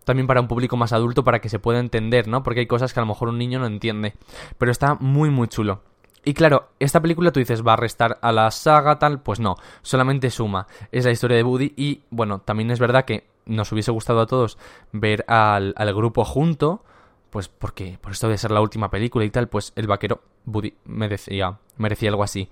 también 0.04 0.26
para 0.26 0.40
un 0.40 0.48
público 0.48 0.76
más 0.76 0.92
adulto 0.92 1.24
para 1.24 1.40
que 1.40 1.48
se 1.48 1.58
pueda 1.58 1.80
entender, 1.80 2.28
¿no? 2.28 2.42
Porque 2.42 2.60
hay 2.60 2.66
cosas 2.66 2.92
que 2.92 3.00
a 3.00 3.02
lo 3.02 3.08
mejor 3.08 3.28
un 3.28 3.38
niño 3.38 3.58
no 3.58 3.66
entiende. 3.66 4.14
Pero 4.58 4.70
está 4.70 4.94
muy, 4.94 5.30
muy 5.30 5.48
chulo. 5.48 5.82
Y 6.24 6.34
claro, 6.34 6.68
esta 6.78 7.00
película 7.00 7.32
tú 7.32 7.40
dices, 7.40 7.66
va 7.66 7.72
a 7.72 7.76
restar 7.76 8.18
a 8.22 8.30
la 8.30 8.50
saga 8.50 8.98
tal, 8.98 9.20
pues 9.20 9.40
no, 9.40 9.56
solamente 9.82 10.30
suma. 10.30 10.68
Es 10.92 11.04
la 11.04 11.10
historia 11.10 11.36
de 11.36 11.42
Woody 11.42 11.72
y, 11.76 12.02
bueno, 12.10 12.40
también 12.40 12.70
es 12.70 12.78
verdad 12.78 13.04
que 13.04 13.26
nos 13.44 13.72
hubiese 13.72 13.90
gustado 13.90 14.20
a 14.20 14.26
todos 14.26 14.56
ver 14.92 15.24
al, 15.26 15.74
al 15.76 15.94
grupo 15.94 16.24
junto, 16.24 16.84
pues 17.30 17.48
porque 17.48 17.98
por 18.00 18.12
esto 18.12 18.28
de 18.28 18.38
ser 18.38 18.52
la 18.52 18.60
última 18.60 18.88
película 18.88 19.24
y 19.24 19.30
tal, 19.30 19.48
pues 19.48 19.72
el 19.74 19.88
vaquero 19.88 20.20
Woody 20.46 20.74
merecía, 20.84 21.58
merecía 21.76 22.10
algo 22.10 22.22
así. 22.22 22.48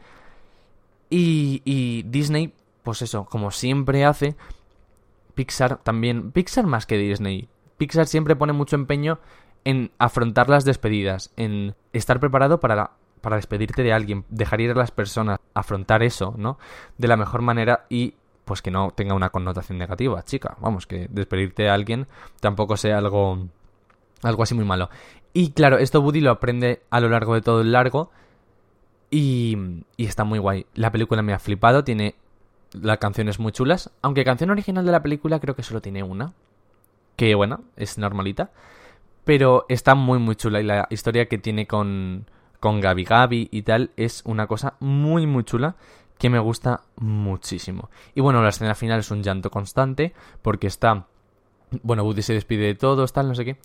Y, 1.08 1.62
y 1.64 2.02
Disney, 2.04 2.52
pues 2.82 3.02
eso, 3.02 3.24
como 3.24 3.52
siempre 3.52 4.04
hace, 4.04 4.36
Pixar 5.40 5.78
también, 5.78 6.32
Pixar 6.32 6.66
más 6.66 6.84
que 6.84 6.98
Disney. 6.98 7.48
Pixar 7.78 8.06
siempre 8.06 8.36
pone 8.36 8.52
mucho 8.52 8.76
empeño 8.76 9.20
en 9.64 9.90
afrontar 9.96 10.50
las 10.50 10.66
despedidas, 10.66 11.32
en 11.38 11.74
estar 11.94 12.20
preparado 12.20 12.60
para, 12.60 12.90
para 13.22 13.36
despedirte 13.36 13.82
de 13.82 13.94
alguien, 13.94 14.26
dejar 14.28 14.60
ir 14.60 14.70
a 14.72 14.74
las 14.74 14.90
personas, 14.90 15.38
afrontar 15.54 16.02
eso, 16.02 16.34
¿no? 16.36 16.58
De 16.98 17.08
la 17.08 17.16
mejor 17.16 17.40
manera 17.40 17.86
y 17.88 18.16
pues 18.44 18.60
que 18.60 18.70
no 18.70 18.90
tenga 18.90 19.14
una 19.14 19.30
connotación 19.30 19.78
negativa, 19.78 20.22
chica. 20.24 20.58
Vamos, 20.60 20.86
que 20.86 21.08
despedirte 21.08 21.62
de 21.62 21.70
alguien 21.70 22.06
tampoco 22.40 22.76
sea 22.76 22.98
algo 22.98 23.46
algo 24.22 24.42
así 24.42 24.54
muy 24.54 24.66
malo. 24.66 24.90
Y 25.32 25.52
claro, 25.52 25.78
esto 25.78 26.02
Woody 26.02 26.20
lo 26.20 26.32
aprende 26.32 26.82
a 26.90 27.00
lo 27.00 27.08
largo 27.08 27.32
de 27.32 27.40
todo 27.40 27.62
el 27.62 27.72
largo 27.72 28.10
y, 29.10 29.56
y 29.96 30.04
está 30.04 30.24
muy 30.24 30.38
guay. 30.38 30.66
La 30.74 30.92
película 30.92 31.22
me 31.22 31.32
ha 31.32 31.38
flipado, 31.38 31.82
tiene 31.82 32.16
las 32.72 32.98
canciones 32.98 33.38
muy 33.38 33.52
chulas, 33.52 33.90
aunque 34.02 34.24
canción 34.24 34.50
original 34.50 34.84
de 34.84 34.92
la 34.92 35.02
película 35.02 35.40
creo 35.40 35.56
que 35.56 35.62
solo 35.62 35.80
tiene 35.80 36.02
una, 36.02 36.32
que 37.16 37.34
bueno, 37.34 37.62
es 37.76 37.98
normalita, 37.98 38.50
pero 39.24 39.66
está 39.68 39.94
muy 39.94 40.18
muy 40.18 40.36
chula 40.36 40.60
y 40.60 40.64
la 40.64 40.86
historia 40.90 41.26
que 41.26 41.38
tiene 41.38 41.66
con, 41.66 42.26
con 42.58 42.80
Gabi 42.80 43.04
Gabi 43.04 43.48
y 43.50 43.62
tal 43.62 43.90
es 43.96 44.22
una 44.24 44.46
cosa 44.46 44.74
muy 44.80 45.26
muy 45.26 45.44
chula 45.44 45.76
que 46.20 46.28
me 46.28 46.38
gusta 46.38 46.82
muchísimo. 46.96 47.88
Y 48.14 48.20
bueno, 48.20 48.42
la 48.42 48.50
escena 48.50 48.74
final 48.74 49.00
es 49.00 49.10
un 49.10 49.22
llanto 49.22 49.50
constante 49.50 50.12
porque 50.42 50.66
está... 50.66 51.06
Bueno, 51.82 52.02
Woody 52.02 52.20
se 52.20 52.34
despide 52.34 52.66
de 52.66 52.74
todos, 52.74 53.14
tal, 53.14 53.28
no 53.28 53.34
sé 53.34 53.44
qué. 53.46 53.56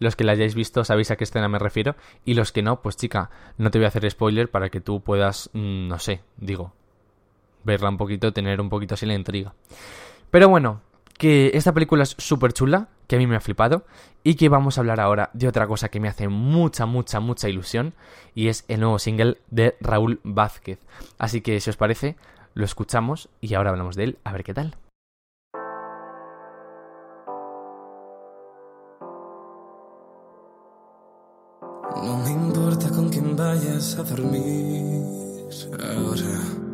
Los 0.00 0.16
que 0.16 0.24
la 0.24 0.32
hayáis 0.32 0.56
visto 0.56 0.82
sabéis 0.82 1.12
a 1.12 1.16
qué 1.16 1.22
escena 1.22 1.46
me 1.46 1.60
refiero. 1.60 1.94
Y 2.24 2.34
los 2.34 2.50
que 2.50 2.62
no, 2.62 2.82
pues 2.82 2.96
chica, 2.96 3.30
no 3.58 3.70
te 3.70 3.78
voy 3.78 3.84
a 3.84 3.88
hacer 3.88 4.10
spoiler 4.10 4.50
para 4.50 4.70
que 4.70 4.80
tú 4.80 5.02
puedas, 5.02 5.50
mm, 5.52 5.86
no 5.86 6.00
sé, 6.00 6.22
digo, 6.36 6.72
verla 7.64 7.88
un 7.88 7.96
poquito, 7.96 8.32
tener 8.32 8.60
un 8.60 8.68
poquito 8.68 8.94
así 8.94 9.06
la 9.06 9.14
intriga. 9.14 9.54
Pero 10.30 10.48
bueno, 10.48 10.80
que 11.18 11.50
esta 11.54 11.74
película 11.74 12.02
es 12.02 12.14
súper 12.18 12.52
chula, 12.52 12.88
que 13.06 13.16
a 13.16 13.18
mí 13.18 13.26
me 13.26 13.36
ha 13.36 13.40
flipado, 13.40 13.84
y 14.22 14.36
que 14.36 14.48
vamos 14.48 14.78
a 14.78 14.80
hablar 14.80 15.00
ahora 15.00 15.30
de 15.32 15.48
otra 15.48 15.66
cosa 15.66 15.90
que 15.90 16.00
me 16.00 16.08
hace 16.08 16.28
mucha, 16.28 16.86
mucha, 16.86 17.20
mucha 17.20 17.48
ilusión, 17.48 17.94
y 18.34 18.48
es 18.48 18.64
el 18.68 18.80
nuevo 18.80 18.98
single 18.98 19.38
de 19.50 19.76
Raúl 19.80 20.20
Vázquez. 20.24 20.78
Así 21.18 21.40
que 21.42 21.60
si 21.60 21.68
os 21.68 21.76
parece, 21.76 22.16
lo 22.54 22.64
escuchamos 22.64 23.28
y 23.40 23.54
ahora 23.54 23.70
hablamos 23.70 23.96
de 23.96 24.04
él, 24.04 24.18
a 24.24 24.32
ver 24.32 24.44
qué 24.44 24.54
tal. 24.54 24.76
No 32.02 32.16
me 32.24 32.30
importa 32.30 32.88
con 32.88 33.10
quién 33.10 33.36
vayas 33.36 33.98
a 33.98 34.02
dormir 34.04 35.02
ahora. 35.78 36.69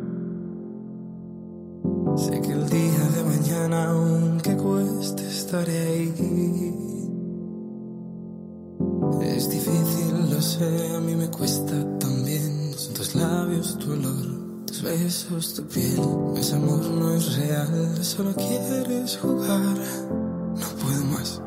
Sé 2.17 2.41
que 2.41 2.53
el 2.53 2.67
día 2.69 3.05
de 3.15 3.23
mañana, 3.25 3.91
aunque 3.91 4.57
cueste, 4.57 5.27
estaré 5.29 5.79
ahí. 5.79 6.15
Es 9.21 9.51
difícil, 9.51 10.31
lo 10.31 10.41
sé, 10.41 10.97
a 10.97 11.01
mí 11.01 11.15
me 11.15 11.29
cuesta 11.31 11.75
también. 11.99 12.73
Son 12.75 12.95
tus 12.95 13.15
labios, 13.15 13.79
tu 13.79 13.93
olor, 13.93 14.65
tus 14.67 14.83
besos, 14.83 15.55
tu 15.55 15.67
piel. 15.69 16.01
Ese 16.37 16.57
amor 16.57 16.85
no 16.85 17.15
es 17.15 17.37
real, 17.37 18.03
solo 18.03 18.35
quieres 18.35 19.19
jugar. 19.19 19.77
No 20.57 20.69
puedo 20.83 21.05
más. 21.05 21.43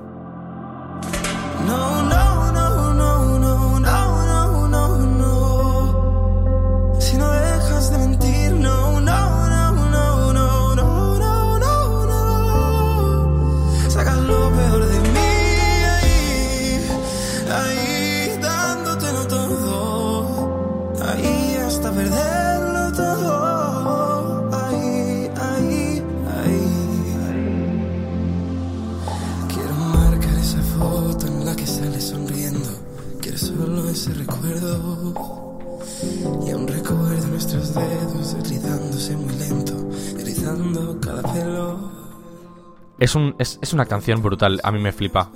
Es, 42.99 43.15
un, 43.15 43.35
es, 43.39 43.59
es 43.61 43.73
una 43.73 43.85
canción 43.85 44.21
brutal, 44.21 44.59
a 44.63 44.71
mí 44.71 44.79
me 44.79 44.91
flipa. 44.91 45.29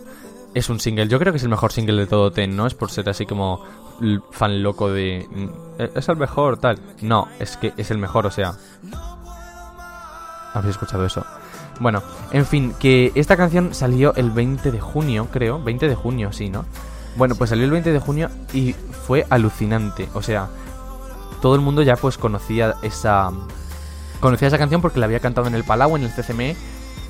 Es 0.54 0.70
un 0.70 0.80
single, 0.80 1.08
yo 1.08 1.18
creo 1.20 1.34
que 1.34 1.38
es 1.38 1.44
el 1.44 1.50
mejor 1.50 1.72
single 1.72 1.96
de 2.02 2.08
todo 2.08 2.32
Ten, 2.32 2.56
¿no? 2.56 2.68
Es 2.68 2.74
por 2.76 2.92
ser 2.92 3.10
así 3.10 3.26
como 3.26 3.64
fan 4.32 4.62
loco 4.62 4.90
de... 4.92 5.28
mm, 5.32 5.82
Es 5.96 6.10
el 6.10 6.18
mejor, 6.18 6.58
tal. 6.58 6.80
No, 7.02 7.28
es 7.40 7.58
que 7.58 7.74
es 7.78 7.90
el 7.90 7.98
mejor, 7.98 8.26
o 8.28 8.32
sea... 8.32 8.54
¿Habéis 10.54 10.72
escuchado 10.76 11.06
eso? 11.06 11.26
Bueno, 11.80 12.04
en 12.32 12.46
fin, 12.46 12.74
que 12.80 13.12
esta 13.16 13.36
canción 13.36 13.74
salió 13.74 14.14
el 14.16 14.30
20 14.30 14.72
de 14.72 14.80
junio, 14.80 15.28
creo. 15.32 15.62
20 15.64 15.88
de 15.88 15.96
junio, 15.96 16.32
sí, 16.32 16.50
¿no? 16.50 16.66
Bueno, 17.16 17.34
pues 17.36 17.50
salió 17.50 17.66
el 17.66 17.72
20 17.72 17.92
de 17.92 18.00
junio 18.00 18.30
y 18.54 18.74
fue 18.74 19.26
alucinante. 19.32 20.08
O 20.14 20.22
sea, 20.22 20.50
todo 21.44 21.56
el 21.56 21.62
mundo 21.62 21.82
ya 21.82 21.98
pues 21.98 22.18
conocía 22.18 22.76
esa... 22.84 23.30
Conocía 24.22 24.48
esa 24.48 24.58
canción 24.58 24.82
porque 24.82 24.98
la 24.98 25.08
había 25.08 25.20
cantado 25.20 25.46
en 25.46 25.56
el 25.56 25.66
Palau, 25.66 25.98
en 25.98 26.04
el 26.04 26.10
CCME 26.10 26.56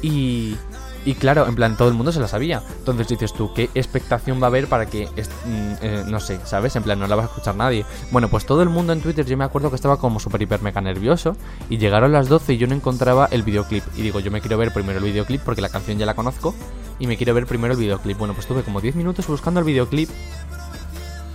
y, 0.02 0.58
y 1.06 1.14
claro, 1.14 1.46
en 1.46 1.54
plan, 1.54 1.78
todo 1.78 1.88
el 1.90 1.94
mundo 1.94 2.12
se 2.12 2.20
la 2.20 2.28
sabía. 2.28 2.64
Entonces 2.80 3.08
dices 3.08 3.32
tú, 3.32 3.54
¿qué 3.54 3.70
expectación 3.76 4.42
va 4.42 4.46
a 4.46 4.48
haber 4.48 4.66
para 4.66 4.88
que, 4.88 5.06
mm, 5.06 5.74
eh, 5.84 6.04
no 6.08 6.20
sé, 6.20 6.40
¿sabes? 6.46 6.76
En 6.76 6.82
plan, 6.82 6.98
no 6.98 7.06
la 7.06 7.16
va 7.16 7.22
a 7.22 7.26
escuchar 7.28 7.56
nadie. 7.56 7.86
Bueno, 8.10 8.28
pues 8.28 8.48
todo 8.48 8.64
el 8.64 8.70
mundo 8.70 8.92
en 8.92 9.02
Twitter, 9.02 9.24
yo 9.24 9.38
me 9.38 9.44
acuerdo 9.44 9.70
que 9.70 9.76
estaba 9.76 9.98
como 9.98 10.20
súper 10.20 10.42
hiper 10.42 10.64
mega 10.64 10.82
nervioso. 10.82 11.38
Y 11.70 11.78
llegaron 11.78 12.12
las 12.12 12.28
12 12.28 12.54
y 12.54 12.58
yo 12.58 12.66
no 12.66 12.74
encontraba 12.74 13.28
el 13.30 13.44
videoclip. 13.44 13.84
Y 13.96 14.02
digo, 14.02 14.20
yo 14.20 14.32
me 14.32 14.42
quiero 14.42 14.58
ver 14.58 14.74
primero 14.74 14.98
el 14.98 15.06
videoclip 15.06 15.44
porque 15.44 15.62
la 15.62 15.70
canción 15.70 16.00
ya 16.00 16.08
la 16.08 16.16
conozco. 16.16 16.56
Y 16.98 17.06
me 17.06 17.18
quiero 17.18 17.36
ver 17.36 17.46
primero 17.46 17.76
el 17.76 17.80
videoclip. 17.80 18.18
Bueno, 18.18 18.34
pues 18.34 18.48
tuve 18.48 18.64
como 18.64 18.82
10 18.82 18.96
minutos 18.96 19.28
buscando 19.28 19.60
el 19.60 19.66
videoclip. 19.68 20.10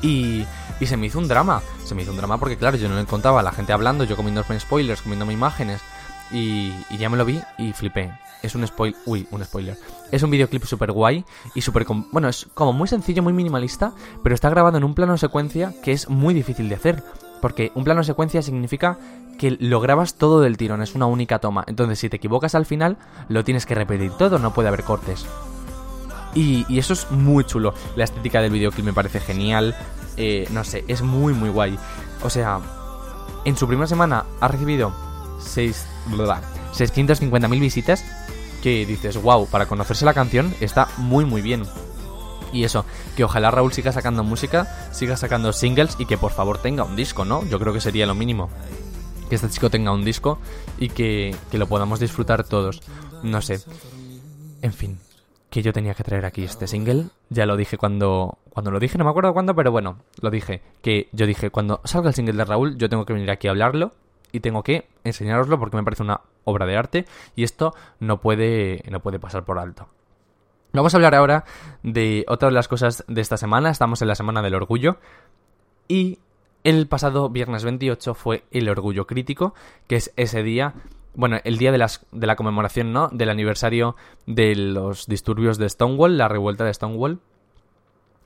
Y, 0.03 0.45
y 0.81 0.87
se 0.87 0.97
me 0.97 1.07
hizo 1.07 1.19
un 1.19 1.29
drama. 1.29 1.63
Se 1.85 1.95
me 1.95 2.03
hizo 2.03 2.11
un 2.11 2.17
drama 2.17 2.39
porque, 2.39 2.57
claro, 2.57 2.77
yo 2.77 2.89
no 2.89 2.97
le 2.97 3.05
contaba 3.07 3.41
a 3.41 3.43
la 3.43 3.53
gente 3.53 3.73
hablando, 3.73 4.05
yo 4.05 4.17
comiéndome 4.17 4.59
spoilers, 4.61 5.03
comiéndome 5.03 5.33
imágenes. 5.33 5.81
Y, 6.31 6.73
y 6.91 6.99
ya 6.99 7.09
me 7.09 7.17
lo 7.17 7.25
vi 7.25 7.41
y 7.57 7.73
flipé. 7.73 8.13
Es 8.43 8.55
un 8.55 8.67
spoil. 8.67 8.95
Uy, 9.07 9.27
un 9.31 9.45
spoiler. 9.45 9.77
Es 10.13 10.23
un 10.23 10.31
videoclip 10.31 10.65
súper 10.65 10.93
guay 10.93 11.25
y 11.55 11.61
súper. 11.61 11.87
Bueno, 12.13 12.29
es 12.29 12.47
como 12.55 12.73
muy 12.73 12.87
sencillo, 12.87 13.23
muy 13.23 13.33
minimalista, 13.33 13.93
pero 14.23 14.35
está 14.35 14.51
grabado 14.51 14.79
en 14.79 14.85
un 14.85 14.95
plano 14.95 15.17
secuencia 15.19 15.75
que 15.83 15.93
es 15.93 16.09
muy 16.09 16.35
difícil 16.35 16.69
de 16.69 16.77
hacer. 16.77 17.03
Porque 17.41 17.73
un 17.75 17.85
plano 17.85 18.03
secuencia 18.03 18.43
significa 18.43 18.99
que 19.39 19.53
lo 19.53 19.81
grabas 19.81 20.15
todo 20.15 20.41
del 20.41 20.57
tirón, 20.57 20.83
es 20.83 20.95
una 20.95 21.07
única 21.07 21.39
toma. 21.39 21.65
Entonces, 21.69 22.01
si 22.01 22.09
te 22.09 22.17
equivocas 22.17 22.55
al 22.55 22.67
final, 22.67 22.99
lo 23.29 23.45
tienes 23.45 23.67
que 23.67 23.77
repetir 23.77 24.11
todo, 24.13 24.39
no 24.39 24.53
puede 24.53 24.69
haber 24.69 24.83
cortes. 24.83 25.25
Y, 26.39 26.79
eso 26.79 26.93
es 26.93 27.11
muy 27.11 27.45
chulo. 27.45 27.75
La 27.97 28.05
estética 28.05 28.41
del 28.41 28.53
videoclip 28.53 28.85
me 28.87 28.93
parece 28.93 29.19
genial. 29.19 29.75
Eh, 30.17 30.47
no 30.53 30.63
sé, 30.63 30.85
es 30.87 31.03
muy, 31.03 31.33
muy 31.33 31.49
guay. 31.51 31.77
O 32.23 32.31
sea, 32.31 32.61
en 33.45 33.57
su 33.57 33.67
primera 33.67 33.89
semana 33.89 34.25
ha 34.41 34.47
recibido 34.49 34.93
seis- 35.41 35.87
bla, 36.07 36.41
650.000 36.75 37.61
visitas. 37.61 38.05
Que 38.63 38.87
dices, 38.87 39.21
wow, 39.21 39.47
para 39.49 39.67
conocerse 39.67 40.05
la 40.05 40.15
canción 40.15 40.55
está 40.61 40.89
muy, 40.97 41.25
muy 41.25 41.43
bien. 41.43 41.65
Y 42.53 42.65
eso, 42.65 42.85
que 43.17 43.25
ojalá 43.25 43.51
Raúl 43.51 43.73
siga 43.73 43.93
sacando 43.93 44.23
música, 44.25 44.89
siga 44.93 45.17
sacando 45.17 45.53
singles 45.53 45.97
y 45.99 46.07
que 46.07 46.19
por 46.19 46.33
favor 46.33 46.59
tenga 46.59 46.85
un 46.85 46.97
disco, 46.97 47.25
¿no? 47.25 47.45
Yo 47.47 47.59
creo 47.59 47.73
que 47.73 47.81
sería 47.81 48.07
lo 48.07 48.15
mínimo. 48.15 48.49
Que 49.29 49.35
este 49.35 49.51
chico 49.51 49.71
tenga 49.71 49.93
un 49.93 50.05
disco 50.05 50.39
y 50.79 50.89
que, 50.89 51.35
que 51.51 51.59
lo 51.59 51.67
podamos 51.67 52.01
disfrutar 52.01 52.45
todos. 52.45 52.81
No 53.23 53.43
sé. 53.43 53.61
En 54.63 54.73
fin, 54.73 54.99
que 55.51 55.63
yo 55.63 55.73
tenía 55.73 55.95
que 55.95 56.05
traer 56.05 56.25
aquí 56.25 56.45
este 56.45 56.67
single. 56.67 57.07
Ya 57.31 57.47
lo 57.47 57.57
dije 57.57 57.79
cuando. 57.79 58.39
Cuando 58.51 58.71
lo 58.71 58.81
dije, 58.81 58.99
no 58.99 59.05
me 59.05 59.11
acuerdo 59.11 59.33
cuándo, 59.33 59.55
pero 59.55 59.71
bueno, 59.71 59.99
lo 60.21 60.31
dije. 60.31 60.63
Que 60.83 61.09
yo 61.13 61.27
dije, 61.27 61.51
cuando 61.51 61.81
salga 61.85 62.09
el 62.09 62.15
single 62.15 62.37
de 62.37 62.45
Raúl, 62.45 62.77
yo 62.77 62.89
tengo 62.89 63.05
que 63.07 63.13
venir 63.13 63.31
aquí 63.31 63.49
a 63.49 63.51
hablarlo. 63.51 63.93
Y 64.31 64.41
tengo 64.41 64.63
que 64.63 64.89
enseñároslo 65.05 65.59
porque 65.59 65.77
me 65.77 65.85
parece 65.85 66.03
una 66.03 66.21
obra 66.45 66.67
de 66.67 66.77
arte. 66.77 67.05
Y 67.35 67.45
esto 67.45 67.75
no 68.01 68.21
puede. 68.21 68.83
no 68.91 69.01
puede 69.01 69.19
pasar 69.19 69.45
por 69.45 69.59
alto. 69.59 69.89
Vamos 70.73 70.93
a 70.93 70.99
hablar 70.99 71.15
ahora 71.15 71.45
de 71.83 72.27
otra 72.29 72.49
de 72.49 72.55
las 72.55 72.69
cosas 72.69 73.05
de 73.09 73.21
esta 73.21 73.39
semana. 73.39 73.71
Estamos 73.71 74.03
en 74.03 74.09
la 74.09 74.15
semana 74.15 74.43
del 74.43 74.55
orgullo. 74.55 74.99
Y 75.89 76.19
el 76.65 76.87
pasado 76.87 77.31
viernes 77.31 77.65
28 77.65 78.13
fue 78.15 78.45
el 78.51 78.69
orgullo 78.69 79.07
crítico, 79.07 79.55
que 79.87 79.97
es 79.97 80.13
ese 80.17 80.43
día, 80.43 80.75
bueno, 81.19 81.41
el 81.43 81.59
día 81.59 81.73
de, 81.73 81.79
la 81.79 82.37
conmemoración, 82.37 82.93
¿no? 82.93 83.09
Del 83.09 83.29
aniversario 83.29 83.97
de 84.27 84.55
los 84.55 85.09
disturbios 85.09 85.59
de 85.59 85.69
Stonewall, 85.69 86.17
la 86.17 86.29
revuelta 86.29 86.65
de 86.65 86.73
Stonewall. 86.73 87.19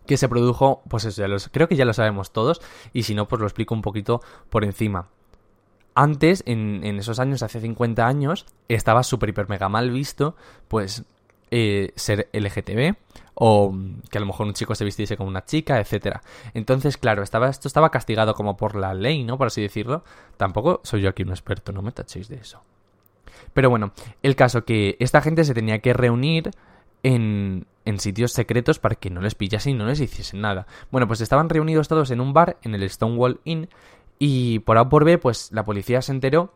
Que 0.06 0.18
se 0.18 0.28
produjo, 0.28 0.82
pues 0.90 1.06
eso, 1.06 1.24
creo 1.52 1.68
que 1.68 1.76
ya 1.76 1.86
lo 1.86 1.94
sabemos 1.94 2.32
todos, 2.32 2.60
y 2.92 3.04
si 3.04 3.14
no, 3.14 3.28
pues 3.28 3.40
lo 3.40 3.46
explico 3.46 3.74
un 3.74 3.80
poquito 3.80 4.20
por 4.50 4.62
encima. 4.62 5.08
Antes, 5.94 6.42
en, 6.44 6.84
esos 6.84 7.18
años, 7.18 7.42
hace 7.42 7.62
50 7.62 8.06
años, 8.06 8.44
estaba 8.68 9.04
súper, 9.04 9.30
hiper, 9.30 9.48
mega 9.48 9.70
mal 9.70 9.90
visto, 9.90 10.36
pues, 10.68 11.04
eh, 11.50 11.92
ser 11.96 12.28
LGTB, 12.34 12.96
o 13.32 13.74
que 14.10 14.18
a 14.18 14.20
lo 14.20 14.26
mejor 14.26 14.46
un 14.46 14.52
chico 14.52 14.74
se 14.74 14.84
vistiese 14.84 15.16
como 15.16 15.30
una 15.30 15.46
chica, 15.46 15.80
etcétera. 15.80 16.20
Entonces, 16.52 16.98
claro, 16.98 17.22
estaba, 17.22 17.48
esto 17.48 17.68
estaba 17.68 17.90
castigado 17.90 18.34
como 18.34 18.58
por 18.58 18.76
la 18.76 18.92
ley, 18.92 19.24
¿no? 19.24 19.38
Por 19.38 19.46
así 19.46 19.62
decirlo. 19.62 20.04
Tampoco 20.36 20.82
soy 20.84 21.00
yo 21.00 21.08
aquí 21.08 21.22
un 21.22 21.30
experto, 21.30 21.72
no 21.72 21.80
me 21.80 21.92
tachéis 21.92 22.28
de 22.28 22.36
eso. 22.36 22.62
Pero 23.52 23.70
bueno, 23.70 23.92
el 24.22 24.36
caso 24.36 24.64
que 24.64 24.96
esta 25.00 25.20
gente 25.20 25.44
se 25.44 25.54
tenía 25.54 25.80
que 25.80 25.92
reunir 25.92 26.50
en, 27.02 27.66
en 27.84 28.00
sitios 28.00 28.32
secretos 28.32 28.78
para 28.78 28.94
que 28.94 29.10
no 29.10 29.20
les 29.20 29.34
pillasen 29.34 29.74
y 29.74 29.78
no 29.78 29.86
les 29.86 30.00
hiciesen 30.00 30.40
nada. 30.40 30.66
Bueno, 30.90 31.06
pues 31.06 31.20
estaban 31.20 31.48
reunidos 31.48 31.88
todos 31.88 32.10
en 32.10 32.20
un 32.20 32.32
bar, 32.32 32.56
en 32.62 32.74
el 32.74 32.88
Stonewall 32.88 33.40
Inn, 33.44 33.68
y 34.18 34.60
por 34.60 34.78
A 34.78 34.82
o 34.82 34.88
por 34.88 35.04
B, 35.04 35.18
pues 35.18 35.50
la 35.52 35.64
policía 35.64 36.00
se 36.02 36.12
enteró 36.12 36.52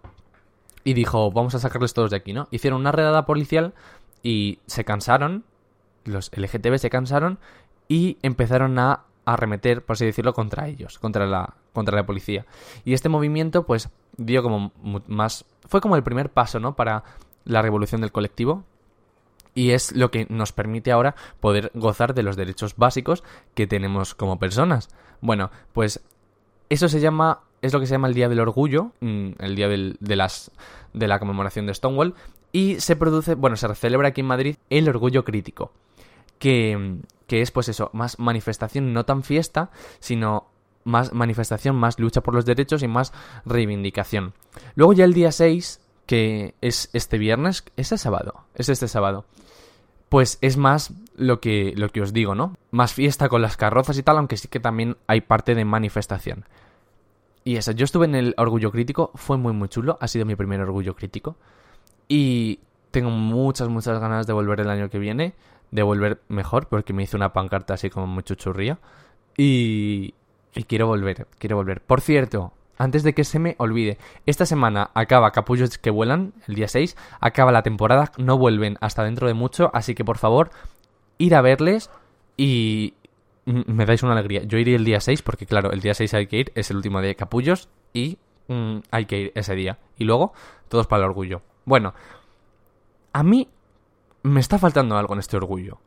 y 0.84 0.94
dijo, 0.94 1.32
vamos 1.32 1.54
a 1.54 1.58
sacarles 1.58 1.94
todos 1.94 2.10
de 2.10 2.16
aquí, 2.16 2.32
¿no? 2.32 2.46
Hicieron 2.52 2.80
una 2.80 2.92
redada 2.92 3.26
policial 3.26 3.74
y 4.22 4.60
se 4.66 4.84
cansaron, 4.84 5.44
los 6.04 6.30
LGTB 6.36 6.78
se 6.78 6.90
cansaron 6.90 7.38
y 7.88 8.18
empezaron 8.22 8.78
a 8.78 9.04
arremeter, 9.24 9.84
por 9.84 9.94
así 9.94 10.04
decirlo, 10.04 10.32
contra 10.32 10.68
ellos, 10.68 11.00
contra 11.00 11.26
la, 11.26 11.54
contra 11.72 11.96
la 11.96 12.06
policía. 12.06 12.46
Y 12.84 12.94
este 12.94 13.08
movimiento, 13.08 13.66
pues, 13.66 13.88
dio 14.16 14.42
como 14.42 14.72
más... 15.06 15.44
Fue 15.68 15.80
como 15.80 15.96
el 15.96 16.02
primer 16.02 16.30
paso, 16.30 16.60
¿no? 16.60 16.76
Para 16.76 17.04
la 17.44 17.62
revolución 17.62 18.00
del 18.00 18.12
colectivo. 18.12 18.64
Y 19.54 19.70
es 19.70 19.92
lo 19.96 20.10
que 20.10 20.26
nos 20.28 20.52
permite 20.52 20.92
ahora 20.92 21.14
poder 21.40 21.70
gozar 21.74 22.12
de 22.14 22.22
los 22.22 22.36
derechos 22.36 22.76
básicos 22.76 23.24
que 23.54 23.66
tenemos 23.66 24.14
como 24.14 24.38
personas. 24.38 24.90
Bueno, 25.22 25.50
pues 25.72 26.02
eso 26.68 26.88
se 26.88 27.00
llama, 27.00 27.40
es 27.62 27.72
lo 27.72 27.80
que 27.80 27.86
se 27.86 27.92
llama 27.92 28.08
el 28.08 28.14
Día 28.14 28.28
del 28.28 28.40
Orgullo, 28.40 28.92
mm, 29.00 29.28
el 29.38 29.56
día 29.56 29.68
del- 29.68 29.96
de, 30.00 30.16
las, 30.16 30.50
de 30.92 31.08
la 31.08 31.18
conmemoración 31.18 31.66
de 31.66 31.72
Stonewall, 31.74 32.14
y 32.52 32.80
se 32.80 32.96
produce, 32.96 33.34
bueno, 33.34 33.56
se 33.56 33.74
celebra 33.74 34.08
aquí 34.08 34.20
en 34.20 34.26
Madrid 34.26 34.56
el 34.68 34.88
Orgullo 34.90 35.24
Crítico, 35.24 35.72
que, 36.38 36.98
que 37.26 37.40
es 37.40 37.50
pues 37.50 37.68
eso, 37.70 37.88
más 37.94 38.18
manifestación, 38.18 38.92
no 38.92 39.04
tan 39.04 39.22
fiesta, 39.22 39.70
sino 40.00 40.48
más 40.86 41.12
manifestación, 41.12 41.76
más 41.76 41.98
lucha 41.98 42.22
por 42.22 42.34
los 42.34 42.46
derechos 42.46 42.82
y 42.82 42.88
más 42.88 43.12
reivindicación. 43.44 44.32
Luego 44.76 44.92
ya 44.92 45.04
el 45.04 45.12
día 45.12 45.32
6, 45.32 45.80
que 46.06 46.54
es 46.60 46.88
este 46.92 47.18
viernes, 47.18 47.64
es 47.76 47.92
el 47.92 47.98
sábado, 47.98 48.44
es 48.54 48.68
este 48.68 48.88
sábado, 48.88 49.26
pues 50.08 50.38
es 50.40 50.56
más 50.56 50.92
lo 51.16 51.40
que, 51.40 51.74
lo 51.76 51.88
que 51.88 52.00
os 52.00 52.12
digo, 52.12 52.34
¿no? 52.34 52.54
Más 52.70 52.94
fiesta 52.94 53.28
con 53.28 53.42
las 53.42 53.56
carrozas 53.56 53.98
y 53.98 54.02
tal, 54.02 54.18
aunque 54.18 54.36
sí 54.36 54.48
que 54.48 54.60
también 54.60 54.96
hay 55.08 55.20
parte 55.20 55.54
de 55.54 55.64
manifestación. 55.64 56.44
Y 57.42 57.56
eso, 57.56 57.72
yo 57.72 57.84
estuve 57.84 58.06
en 58.06 58.14
el 58.14 58.34
Orgullo 58.38 58.70
Crítico, 58.70 59.10
fue 59.14 59.36
muy 59.36 59.52
muy 59.52 59.68
chulo, 59.68 59.98
ha 60.00 60.08
sido 60.08 60.24
mi 60.24 60.36
primer 60.36 60.60
Orgullo 60.60 60.94
Crítico. 60.94 61.36
Y 62.08 62.60
tengo 62.92 63.10
muchas, 63.10 63.68
muchas 63.68 63.98
ganas 64.00 64.26
de 64.26 64.32
volver 64.32 64.60
el 64.60 64.70
año 64.70 64.88
que 64.88 64.98
viene, 64.98 65.34
de 65.72 65.82
volver 65.82 66.22
mejor, 66.28 66.68
porque 66.68 66.92
me 66.92 67.02
hice 67.02 67.16
una 67.16 67.32
pancarta 67.32 67.74
así 67.74 67.90
como 67.90 68.06
muy 68.06 68.22
chuchurría. 68.22 68.78
Y, 69.36 70.14
y 70.56 70.64
quiero 70.64 70.86
volver, 70.86 71.28
quiero 71.38 71.56
volver. 71.56 71.80
Por 71.82 72.00
cierto, 72.00 72.52
antes 72.78 73.02
de 73.02 73.14
que 73.14 73.24
se 73.24 73.38
me 73.38 73.54
olvide, 73.58 73.98
esta 74.24 74.46
semana 74.46 74.90
acaba 74.94 75.30
Capullos 75.30 75.78
que 75.78 75.90
vuelan, 75.90 76.32
el 76.48 76.54
día 76.54 76.66
6, 76.66 76.96
acaba 77.20 77.52
la 77.52 77.62
temporada, 77.62 78.10
no 78.16 78.38
vuelven 78.38 78.78
hasta 78.80 79.04
dentro 79.04 79.28
de 79.28 79.34
mucho, 79.34 79.70
así 79.74 79.94
que 79.94 80.04
por 80.04 80.18
favor, 80.18 80.50
ir 81.18 81.34
a 81.34 81.42
verles 81.42 81.90
y 82.36 82.94
me 83.44 83.86
dais 83.86 84.02
una 84.02 84.12
alegría. 84.12 84.42
Yo 84.44 84.58
iré 84.58 84.74
el 84.74 84.84
día 84.84 85.00
6 85.00 85.22
porque 85.22 85.46
claro, 85.46 85.72
el 85.72 85.80
día 85.80 85.94
6 85.94 86.14
hay 86.14 86.26
que 86.26 86.38
ir, 86.38 86.52
es 86.54 86.70
el 86.70 86.78
último 86.78 87.00
día 87.00 87.08
de 87.08 87.16
Capullos 87.16 87.68
y 87.92 88.18
mm, 88.48 88.78
hay 88.90 89.04
que 89.04 89.18
ir 89.18 89.32
ese 89.34 89.54
día. 89.54 89.78
Y 89.98 90.04
luego, 90.04 90.32
todos 90.68 90.86
para 90.86 91.04
el 91.04 91.10
orgullo. 91.10 91.42
Bueno, 91.64 91.94
a 93.12 93.22
mí 93.22 93.48
me 94.22 94.40
está 94.40 94.58
faltando 94.58 94.96
algo 94.96 95.14
en 95.14 95.20
este 95.20 95.36
orgullo. 95.36 95.78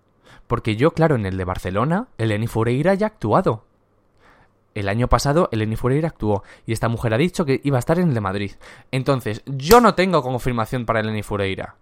Porque 0.47 0.75
yo, 0.75 0.91
claro, 0.91 1.15
en 1.15 1.27
el 1.27 1.37
de 1.37 1.45
Barcelona, 1.45 2.07
Eleni 2.17 2.47
Fureira 2.47 2.95
ya 2.95 3.07
ha 3.07 3.09
actuado. 3.09 3.65
El 4.75 4.87
año 4.87 5.07
pasado 5.07 5.49
Eleni 5.51 5.75
Fureira 5.75 6.09
actuó 6.09 6.43
y 6.65 6.73
esta 6.73 6.89
mujer 6.89 7.13
ha 7.13 7.17
dicho 7.17 7.45
que 7.45 7.61
iba 7.63 7.77
a 7.77 7.79
estar 7.79 7.99
en 7.99 8.09
el 8.09 8.13
de 8.13 8.21
Madrid. 8.21 8.51
Entonces, 8.91 9.41
yo 9.45 9.81
no 9.81 9.95
tengo 9.95 10.21
confirmación 10.21 10.85
para 10.85 10.99
Eleni 10.99 11.23
Fureira. 11.23 11.75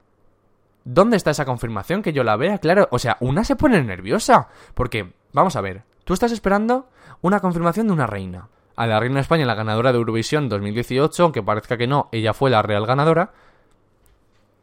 ¿Dónde 0.84 1.17
está 1.17 1.32
esa 1.32 1.45
confirmación? 1.45 2.02
Que 2.02 2.13
yo 2.13 2.23
la 2.23 2.38
vea, 2.38 2.60
claro. 2.60 2.88
O 2.91 3.00
sea, 3.00 3.17
una 3.19 3.43
se 3.43 3.58
pone 3.58 3.84
nerviosa. 3.84 4.47
Porque, 4.73 5.12
vamos 5.34 5.58
a 5.58 5.62
ver, 5.62 5.84
Tú 6.08 6.13
estás 6.13 6.32
esperando 6.32 6.88
una 7.19 7.41
confirmación 7.41 7.88
de 7.88 7.93
una 7.93 8.08
reina. 8.08 8.47
A 8.78 8.88
la 8.88 8.97
reina 8.97 9.15
de 9.15 9.21
España, 9.23 9.45
la 9.45 9.56
ganadora 9.56 9.91
de 9.91 9.97
Eurovisión 9.97 10.47
2018, 10.47 11.21
aunque 11.21 11.43
parezca 11.43 11.76
que 11.76 11.86
no, 11.86 12.08
ella 12.13 12.34
fue 12.34 12.50
la 12.50 12.62
real 12.62 12.86
ganadora. 12.86 13.34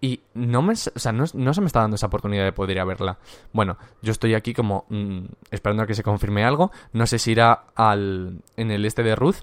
Y 0.05 0.21
no, 0.35 0.61
me, 0.61 0.75
o 0.75 0.77
sea, 0.77 1.13
no, 1.13 1.25
no 1.33 1.55
se 1.55 1.63
me 1.63 1.67
está 1.67 1.81
dando 1.81 1.95
esa 1.95 2.09
oportunidad 2.09 2.45
de 2.45 2.53
poder 2.53 2.77
ir 2.77 2.81
a 2.81 2.85
verla. 2.85 3.17
Bueno, 3.55 3.79
yo 4.03 4.13
estoy 4.13 4.35
aquí 4.35 4.53
como 4.53 4.85
mm, 4.91 5.25
esperando 5.51 5.83
a 5.83 5.87
que 5.87 5.95
se 5.95 6.03
confirme 6.03 6.45
algo. 6.45 6.73
No 6.93 7.07
sé 7.07 7.19
si 7.19 7.31
irá 7.31 7.65
al, 7.75 8.43
en 8.59 8.71
el 8.71 8.85
este 8.85 9.03
de 9.03 9.17
Ruth, 9.17 9.37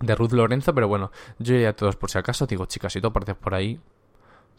de 0.00 0.16
Ruth 0.16 0.32
Lorenzo, 0.32 0.74
pero 0.74 0.88
bueno, 0.88 1.12
yo 1.38 1.54
iré 1.54 1.68
a 1.68 1.76
todos 1.76 1.94
por 1.94 2.10
si 2.10 2.18
acaso. 2.18 2.48
Digo, 2.48 2.66
chicas, 2.66 2.94
si 2.94 3.00
tú 3.00 3.06
apareces 3.06 3.36
por 3.36 3.54
ahí, 3.54 3.78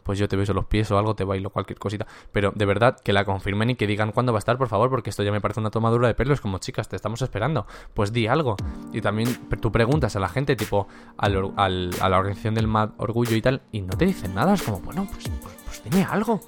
pues 0.07 0.17
yo 0.17 0.27
te 0.27 0.35
beso 0.35 0.53
los 0.55 0.65
pies 0.65 0.89
o 0.89 0.97
algo, 0.97 1.13
te 1.15 1.23
bailo 1.23 1.51
cualquier 1.51 1.77
cosita. 1.77 2.07
Pero 2.31 2.51
de 2.55 2.65
verdad, 2.65 2.97
que 2.99 3.13
la 3.13 3.23
confirmen 3.25 3.69
y 3.69 3.75
que 3.75 3.85
digan 3.85 4.11
cuándo 4.11 4.33
va 4.33 4.37
a 4.37 4.39
estar, 4.39 4.57
por 4.57 4.67
favor, 4.69 4.89
porque 4.89 5.11
esto 5.11 5.21
ya 5.21 5.31
me 5.31 5.39
parece 5.41 5.59
una 5.59 5.69
tomadura 5.69 6.07
de 6.07 6.15
pelo. 6.15 6.33
Es 6.33 6.41
como, 6.41 6.57
chicas, 6.57 6.89
te 6.89 6.95
estamos 6.95 7.21
esperando. 7.21 7.67
Pues 7.93 8.11
di 8.11 8.25
algo. 8.25 8.55
Y 8.91 9.01
también 9.01 9.29
tú 9.61 9.71
preguntas 9.71 10.15
a 10.15 10.19
la 10.19 10.29
gente, 10.29 10.55
tipo, 10.55 10.87
al- 11.17 11.53
a 11.57 12.09
la 12.09 12.17
organización 12.17 12.55
del 12.55 12.67
Mad 12.67 12.91
Orgullo 12.97 13.35
y 13.35 13.41
tal, 13.41 13.61
y 13.71 13.81
no 13.81 13.95
te 13.97 14.05
dicen 14.07 14.33
nada. 14.33 14.53
Es 14.55 14.63
como, 14.63 14.79
bueno, 14.79 15.05
pues, 15.11 15.29
pues, 15.41 15.55
pues 15.65 15.83
dime 15.83 16.03
algo. 16.09 16.39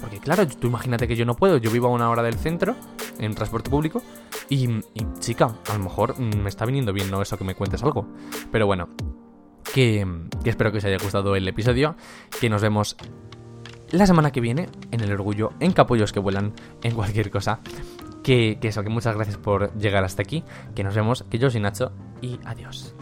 Porque 0.00 0.18
claro, 0.18 0.46
tú 0.46 0.66
imagínate 0.66 1.08
que 1.08 1.16
yo 1.16 1.24
no 1.24 1.34
puedo. 1.34 1.56
Yo 1.56 1.70
vivo 1.70 1.86
a 1.86 1.90
una 1.90 2.10
hora 2.10 2.22
del 2.22 2.34
centro, 2.34 2.74
en 3.18 3.34
transporte 3.34 3.70
público, 3.70 4.02
y, 4.50 4.68
y 4.68 5.06
chica, 5.20 5.54
a 5.70 5.78
lo 5.78 5.84
mejor 5.84 6.18
mm, 6.20 6.42
me 6.42 6.48
está 6.50 6.66
viniendo 6.66 6.92
bien, 6.92 7.10
¿no? 7.10 7.22
Eso 7.22 7.38
que 7.38 7.44
me 7.44 7.54
cuentes 7.54 7.82
algo. 7.82 8.06
Pero 8.52 8.66
bueno, 8.66 8.88
que, 9.74 10.06
espero 10.44 10.70
que 10.70 10.78
os 10.78 10.84
haya 10.84 10.98
gustado 11.02 11.34
el 11.34 11.48
episodio, 11.48 11.96
que 12.40 12.48
nos 12.48 12.62
vemos 12.62 12.96
la 13.90 14.06
semana 14.06 14.30
que 14.30 14.40
viene 14.40 14.68
en 14.92 15.00
el 15.00 15.10
orgullo, 15.10 15.50
en 15.58 15.72
capullos 15.72 16.12
que 16.12 16.20
vuelan, 16.20 16.52
en 16.84 16.94
cualquier 16.94 17.28
cosa. 17.32 17.58
Que, 18.22 18.58
que 18.60 18.68
eso, 18.68 18.84
que 18.84 18.88
muchas 18.88 19.16
gracias 19.16 19.36
por 19.36 19.76
llegar 19.76 20.04
hasta 20.04 20.22
aquí, 20.22 20.44
que 20.76 20.84
nos 20.84 20.94
vemos, 20.94 21.24
que 21.28 21.38
yo 21.38 21.50
soy 21.50 21.60
Nacho 21.60 21.90
y 22.22 22.38
adiós. 22.44 22.94